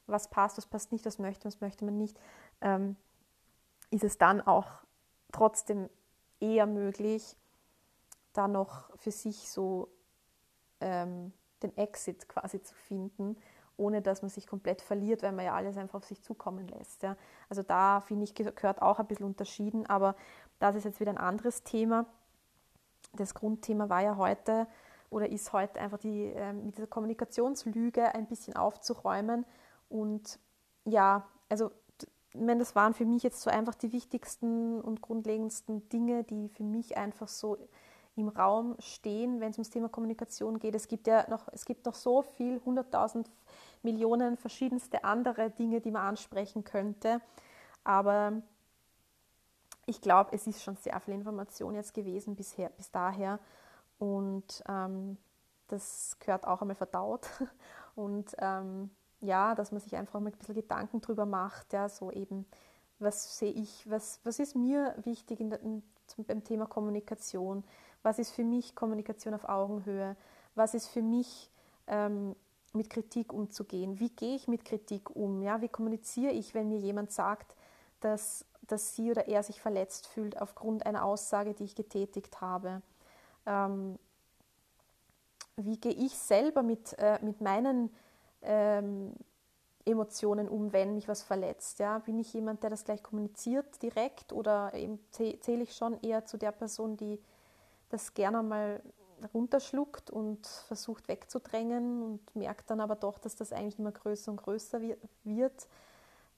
was 0.08 0.30
passt, 0.30 0.58
was 0.58 0.66
passt 0.66 0.92
nicht, 0.92 1.06
was 1.06 1.20
möchte, 1.20 1.46
was 1.46 1.62
möchte 1.62 1.86
man 1.86 1.98
nicht, 1.98 2.20
ähm, 2.62 2.96
ist 3.92 4.04
es 4.04 4.18
dann 4.18 4.42
auch 4.42 4.68
trotzdem 5.32 5.90
eher 6.40 6.66
möglich, 6.66 7.36
da 8.34 8.48
noch 8.48 8.90
für 8.98 9.12
sich 9.12 9.50
so 9.50 9.90
ähm, 10.82 11.32
den 11.64 11.76
Exit 11.78 12.28
quasi 12.30 12.62
zu 12.62 12.74
finden, 12.74 13.38
ohne 13.78 14.02
dass 14.02 14.22
man 14.22 14.30
sich 14.30 14.48
komplett 14.48 14.82
verliert, 14.82 15.24
weil 15.24 15.32
man 15.32 15.46
ja 15.46 15.56
alles 15.56 15.78
einfach 15.78 15.96
auf 15.96 16.06
sich 16.06 16.22
zukommen 16.22 16.68
lässt. 16.68 17.04
Ja. 17.04 17.16
Also 17.50 17.64
da 17.64 18.02
finde 18.02 18.26
ich, 18.26 18.36
gehört 18.36 18.82
auch 18.82 19.00
ein 19.00 19.08
bisschen 19.08 19.26
unterschieden, 19.26 19.86
aber 19.86 20.16
das 20.60 20.76
ist 20.76 20.84
jetzt 20.84 21.00
wieder 21.00 21.12
ein 21.12 21.18
anderes 21.18 21.64
Thema. 21.64 22.06
Das 23.14 23.34
Grundthema 23.34 23.90
war 23.90 24.02
ja 24.02 24.18
heute 24.18 24.68
oder 25.10 25.30
ist 25.30 25.54
heute 25.54 25.80
einfach 25.80 25.98
die, 25.98 26.26
äh, 26.26 26.54
mit 26.54 26.78
dieser 26.78 26.88
Kommunikationslüge 26.88 28.14
ein 28.14 28.28
bisschen 28.28 28.56
aufzuräumen. 28.56 29.46
Und 29.88 30.40
ja, 30.86 31.28
also 31.48 31.72
ich 32.32 32.40
meine, 32.40 32.60
das 32.60 32.76
waren 32.76 32.94
für 32.94 33.06
mich 33.06 33.24
jetzt 33.24 33.42
so 33.42 33.50
einfach 33.50 33.74
die 33.74 33.92
wichtigsten 33.92 34.82
und 34.82 35.02
grundlegendsten 35.02 35.90
Dinge, 35.90 36.24
die 36.24 36.50
für 36.50 36.64
mich 36.64 36.96
einfach 36.96 37.28
so 37.28 37.58
im 38.16 38.28
Raum 38.28 38.76
stehen, 38.80 39.40
wenn 39.40 39.52
es 39.52 39.58
ums 39.58 39.70
Thema 39.70 39.90
Kommunikation 39.90 40.60
geht. 40.60 40.76
Es 40.76 40.88
gibt 40.88 41.08
ja 41.08 41.30
noch, 41.30 41.48
es 41.52 41.66
gibt 41.66 41.86
noch 41.86 41.96
so 41.96 42.22
viel, 42.22 42.62
hunderttausend 42.66 43.30
Millionen 43.82 44.38
verschiedenste 44.38 45.04
andere 45.04 45.50
Dinge, 45.52 45.80
die 45.80 45.92
man 45.92 46.04
ansprechen 46.04 46.64
könnte. 46.64 47.22
Aber 47.84 48.42
ich 49.86 50.02
glaube, 50.02 50.32
es 50.34 50.48
ist 50.48 50.62
schon 50.64 50.76
sehr 50.76 51.00
viel 51.00 51.14
Information 51.14 51.76
jetzt 51.76 51.94
gewesen 51.94 52.36
bisher, 52.36 52.70
bis 52.70 52.92
daher. 52.92 53.40
Und 53.98 54.64
ähm, 54.68 55.18
das 55.68 56.18
gehört 56.20 56.46
auch 56.46 56.62
einmal 56.62 56.76
verdaut. 56.76 57.28
Und 57.96 58.36
ähm, 58.40 58.90
ja, 59.22 59.56
dass 59.56 59.72
man 59.72 59.82
sich 59.82 59.96
einfach 59.96 60.20
mal 60.20 60.30
ein 60.30 60.38
bisschen 60.38 60.56
Gedanken 60.56 61.02
drüber 61.02 61.26
macht, 61.26 61.74
ja, 61.74 61.90
so 61.90 62.12
eben, 62.12 62.46
was 63.00 63.38
sehe 63.38 63.52
ich, 63.52 63.90
was, 63.90 64.20
was 64.24 64.40
ist 64.40 64.56
mir 64.56 64.94
wichtig 65.04 65.40
in 65.40 65.52
in, 65.52 65.84
beim 66.26 66.44
Thema 66.44 66.66
Kommunikation, 66.66 67.64
was 68.04 68.20
ist 68.20 68.32
für 68.32 68.44
mich 68.44 68.76
Kommunikation 68.76 69.34
auf 69.34 69.48
Augenhöhe, 69.48 70.16
was 70.56 70.74
ist 70.74 70.88
für 70.88 71.02
mich 71.02 71.50
ähm, 71.88 72.36
mit 72.74 72.90
Kritik 72.90 73.34
umzugehen? 73.34 74.00
Wie 74.00 74.10
gehe 74.10 74.36
ich 74.36 74.48
mit 74.48 74.66
Kritik 74.66 75.16
um? 75.16 75.42
Ja, 75.42 75.62
wie 75.62 75.70
kommuniziere 75.70 76.32
ich, 76.32 76.54
wenn 76.54 76.70
mir 76.70 76.78
jemand 76.78 77.12
sagt, 77.12 77.56
dass, 78.00 78.46
dass 78.62 78.96
sie 78.96 79.12
oder 79.12 79.28
er 79.28 79.44
sich 79.44 79.62
verletzt 79.62 80.08
fühlt 80.08 80.40
aufgrund 80.42 80.86
einer 80.86 81.04
Aussage, 81.04 81.54
die 81.54 81.66
ich 81.66 81.76
getätigt 81.76 82.42
habe? 82.42 82.82
Ähm, 83.46 83.98
wie 85.58 85.78
gehe 85.78 85.94
ich 85.94 86.18
selber 86.18 86.64
mit, 86.64 86.98
äh, 87.00 87.20
mit 87.22 87.42
meinen 87.42 87.94
ähm, 88.42 89.14
Emotionen 89.86 90.48
um, 90.48 90.72
wenn 90.72 90.94
mich 90.94 91.08
was 91.08 91.24
verletzt? 91.24 91.80
Ja? 91.80 92.00
Bin 92.00 92.20
ich 92.20 92.34
jemand, 92.34 92.64
der 92.64 92.70
das 92.70 92.86
gleich 92.86 93.04
kommuniziert 93.04 93.82
direkt 93.82 94.32
oder 94.32 94.72
zähle 95.12 95.64
ich 95.64 95.76
schon 95.76 96.00
eher 96.02 96.26
zu 96.26 96.38
der 96.38 96.52
Person, 96.52 96.96
die 96.96 97.20
das 97.90 98.14
gerne 98.14 98.44
mal 98.44 98.82
runterschluckt 99.34 100.10
und 100.10 100.46
versucht 100.68 101.08
wegzudrängen 101.08 102.04
und 102.04 102.36
merkt 102.36 102.70
dann 102.70 102.80
aber 102.80 102.96
doch, 102.96 103.18
dass 103.20 103.36
das 103.36 103.52
eigentlich 103.52 103.80
immer 103.80 103.92
größer 103.92 104.32
und 104.32 104.38
größer 104.38 104.80
wird 105.24 105.68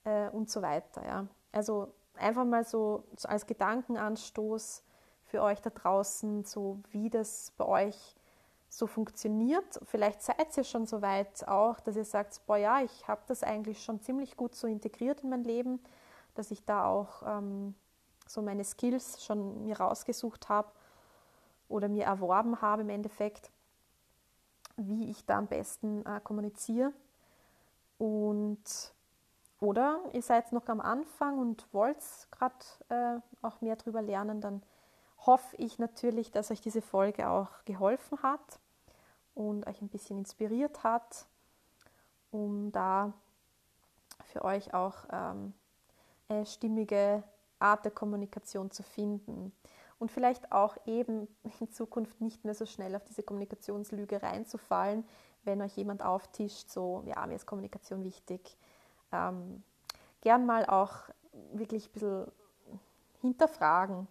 äh, 0.03 0.29
und 0.29 0.49
so 0.49 0.61
weiter. 0.61 1.05
Ja. 1.05 1.27
Also 1.51 1.93
einfach 2.15 2.45
mal 2.45 2.63
so, 2.63 3.03
so, 3.15 3.27
als 3.27 3.45
Gedankenanstoß 3.45 4.83
für 5.25 5.41
euch 5.41 5.61
da 5.61 5.69
draußen, 5.69 6.43
so 6.43 6.79
wie 6.91 7.09
das 7.09 7.53
bei 7.57 7.65
euch 7.65 8.15
so 8.69 8.87
funktioniert. 8.87 9.79
Vielleicht 9.83 10.21
seid 10.21 10.55
ihr 10.57 10.63
schon 10.63 10.85
so 10.85 11.01
weit 11.01 11.47
auch, 11.47 11.79
dass 11.81 11.95
ihr 11.95 12.05
sagt, 12.05 12.41
boah 12.47 12.57
ja, 12.57 12.81
ich 12.81 13.07
habe 13.07 13.21
das 13.27 13.43
eigentlich 13.43 13.83
schon 13.83 14.01
ziemlich 14.01 14.37
gut 14.37 14.55
so 14.55 14.67
integriert 14.67 15.21
in 15.21 15.29
mein 15.29 15.43
Leben, 15.43 15.79
dass 16.35 16.51
ich 16.51 16.63
da 16.63 16.85
auch 16.85 17.21
ähm, 17.25 17.75
so 18.25 18.41
meine 18.41 18.63
Skills 18.63 19.23
schon 19.23 19.65
mir 19.65 19.77
rausgesucht 19.79 20.47
habe 20.47 20.71
oder 21.71 21.87
mir 21.87 22.05
erworben 22.05 22.61
habe 22.61 22.81
im 22.81 22.89
Endeffekt, 22.89 23.51
wie 24.77 25.09
ich 25.09 25.25
da 25.25 25.37
am 25.37 25.47
besten 25.47 26.05
äh, 26.05 26.19
kommuniziere. 26.23 26.93
Und 27.97 28.93
oder 29.59 29.99
ihr 30.13 30.23
seid 30.23 30.51
noch 30.51 30.67
am 30.67 30.81
Anfang 30.81 31.37
und 31.37 31.67
wollt 31.71 32.03
gerade 32.31 32.55
äh, 32.89 33.19
auch 33.45 33.61
mehr 33.61 33.75
darüber 33.75 34.01
lernen, 34.01 34.41
dann 34.41 34.63
hoffe 35.25 35.55
ich 35.57 35.77
natürlich, 35.77 36.31
dass 36.31 36.49
euch 36.49 36.61
diese 36.61 36.81
Folge 36.81 37.29
auch 37.29 37.63
geholfen 37.65 38.23
hat 38.23 38.59
und 39.35 39.67
euch 39.67 39.81
ein 39.81 39.89
bisschen 39.89 40.17
inspiriert 40.17 40.83
hat, 40.83 41.27
um 42.31 42.71
da 42.71 43.13
für 44.25 44.43
euch 44.43 44.73
auch 44.73 44.95
ähm, 45.11 45.53
eine 46.27 46.45
stimmige 46.47 47.23
Art 47.59 47.85
der 47.85 47.91
Kommunikation 47.91 48.71
zu 48.71 48.81
finden 48.81 49.51
und 50.01 50.11
vielleicht 50.11 50.51
auch 50.51 50.75
eben 50.87 51.27
in 51.59 51.69
Zukunft 51.69 52.21
nicht 52.21 52.43
mehr 52.43 52.55
so 52.55 52.65
schnell 52.65 52.95
auf 52.95 53.03
diese 53.03 53.21
Kommunikationslüge 53.21 54.23
reinzufallen, 54.23 55.05
wenn 55.43 55.61
euch 55.61 55.77
jemand 55.77 56.01
auftischt, 56.01 56.71
so, 56.71 57.03
ja, 57.05 57.23
mir 57.27 57.35
ist 57.35 57.45
Kommunikation 57.45 58.03
wichtig. 58.03 58.57
Ähm, 59.11 59.63
gern 60.21 60.47
mal 60.47 60.65
auch 60.65 60.95
wirklich 61.53 61.87
ein 61.87 61.91
bisschen 61.91 62.31
hinterfragen 63.21 64.07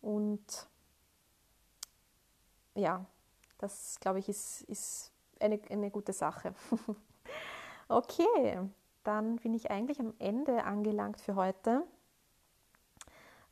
und 0.00 0.68
ja, 2.74 3.04
das 3.58 4.00
glaube 4.00 4.20
ich 4.20 4.30
ist, 4.30 4.62
ist 4.62 5.12
eine, 5.38 5.60
eine 5.68 5.90
gute 5.90 6.14
Sache. 6.14 6.54
okay, 7.88 8.58
dann 9.02 9.36
bin 9.36 9.52
ich 9.52 9.70
eigentlich 9.70 10.00
am 10.00 10.14
Ende 10.18 10.64
angelangt 10.64 11.20
für 11.20 11.34
heute. 11.34 11.82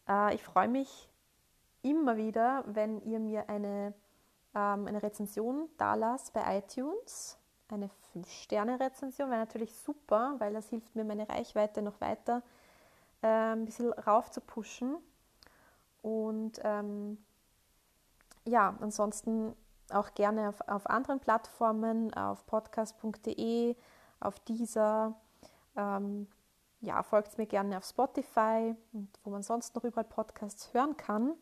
Äh, 0.09 0.35
ich 0.35 0.43
freue 0.43 0.69
mich 0.69 1.12
immer 1.83 2.17
wieder, 2.17 2.65
wenn 2.67 3.01
ihr 3.03 3.21
mir 3.21 3.49
eine, 3.49 3.95
ähm, 4.55 4.87
eine 4.87 5.03
Rezension 5.03 5.69
da 5.79 5.95
lasst 5.95 6.33
bei 6.33 6.59
iTunes. 6.59 7.39
Eine 7.69 7.91
5-Sterne-Rezension 8.15 9.31
wäre 9.31 9.41
natürlich 9.41 9.75
super, 9.75 10.35
weil 10.39 10.53
das 10.53 10.69
hilft 10.69 10.95
mir, 10.95 11.05
meine 11.05 11.29
Reichweite 11.29 11.81
noch 11.83 12.01
weiter 12.01 12.43
äh, 13.23 13.27
ein 13.27 13.65
bisschen 13.65 13.93
rauf 13.93 14.31
zu 14.31 14.41
pushen. 14.41 14.97
Und 16.03 16.61
ähm, 16.65 17.19
ja, 18.45 18.77
ansonsten 18.81 19.55
auch 19.91 20.15
gerne 20.15 20.49
auf, 20.49 20.61
auf 20.69 20.87
anderen 20.89 21.21
Plattformen, 21.21 22.13
auf 22.15 22.47
podcast.de, 22.47 23.77
auf 24.21 24.39
dieser. 24.41 25.15
Ähm, 25.77 26.29
ja, 26.81 27.03
folgt 27.05 27.39
mir 27.39 27.47
gerne 27.47 27.79
auf 27.79 27.85
Spotify 27.85 28.75
und 28.93 29.09
wo 29.23 29.31
man 29.31 29.45
sonst 29.45 29.77
noch 29.77 29.85
überall 29.85 30.05
Podcasts 30.05 30.75
hören 30.75 30.97
kann. 30.97 31.35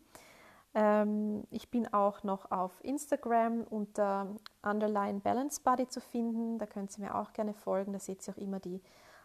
Ähm, 0.74 1.44
ich 1.50 1.70
bin 1.70 1.92
auch 1.92 2.22
noch 2.22 2.50
auf 2.50 2.72
Instagram 2.84 3.64
unter 3.64 4.34
Underline 4.62 5.20
Balance 5.20 5.60
Body 5.62 5.88
zu 5.88 6.00
finden. 6.00 6.58
Da 6.58 6.66
könnt 6.66 6.96
ihr 6.96 7.04
mir 7.04 7.14
auch 7.14 7.32
gerne 7.32 7.54
folgen. 7.54 7.92
Da 7.92 7.98
seht 7.98 8.26
ihr 8.26 8.34
auch 8.34 8.38
immer 8.38 8.60
die 8.60 8.80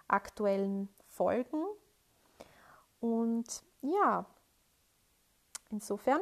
aktuellen 0.07 0.89
Folgen. 1.07 1.63
Und 2.99 3.63
ja, 3.81 4.25
insofern 5.69 6.21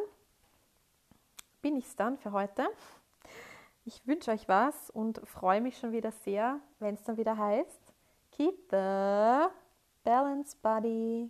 bin 1.61 1.78
ich 1.78 1.86
es 1.86 1.95
dann 1.95 2.17
für 2.17 2.32
heute. 2.34 2.67
Ich 3.86 4.05
wünsche 4.07 4.32
euch 4.32 4.47
was 4.47 4.89
und 4.89 5.21
freue 5.28 5.61
mich 5.61 5.78
schon 5.78 5.91
wieder 5.91 6.11
sehr, 6.11 6.59
wenn 6.80 6.95
es 6.95 7.03
dann 7.03 7.17
wieder 7.17 7.38
heißt, 7.38 7.93
Keep 8.32 8.55
the 8.71 9.47
Balance 10.03 10.57
Body. 10.61 11.30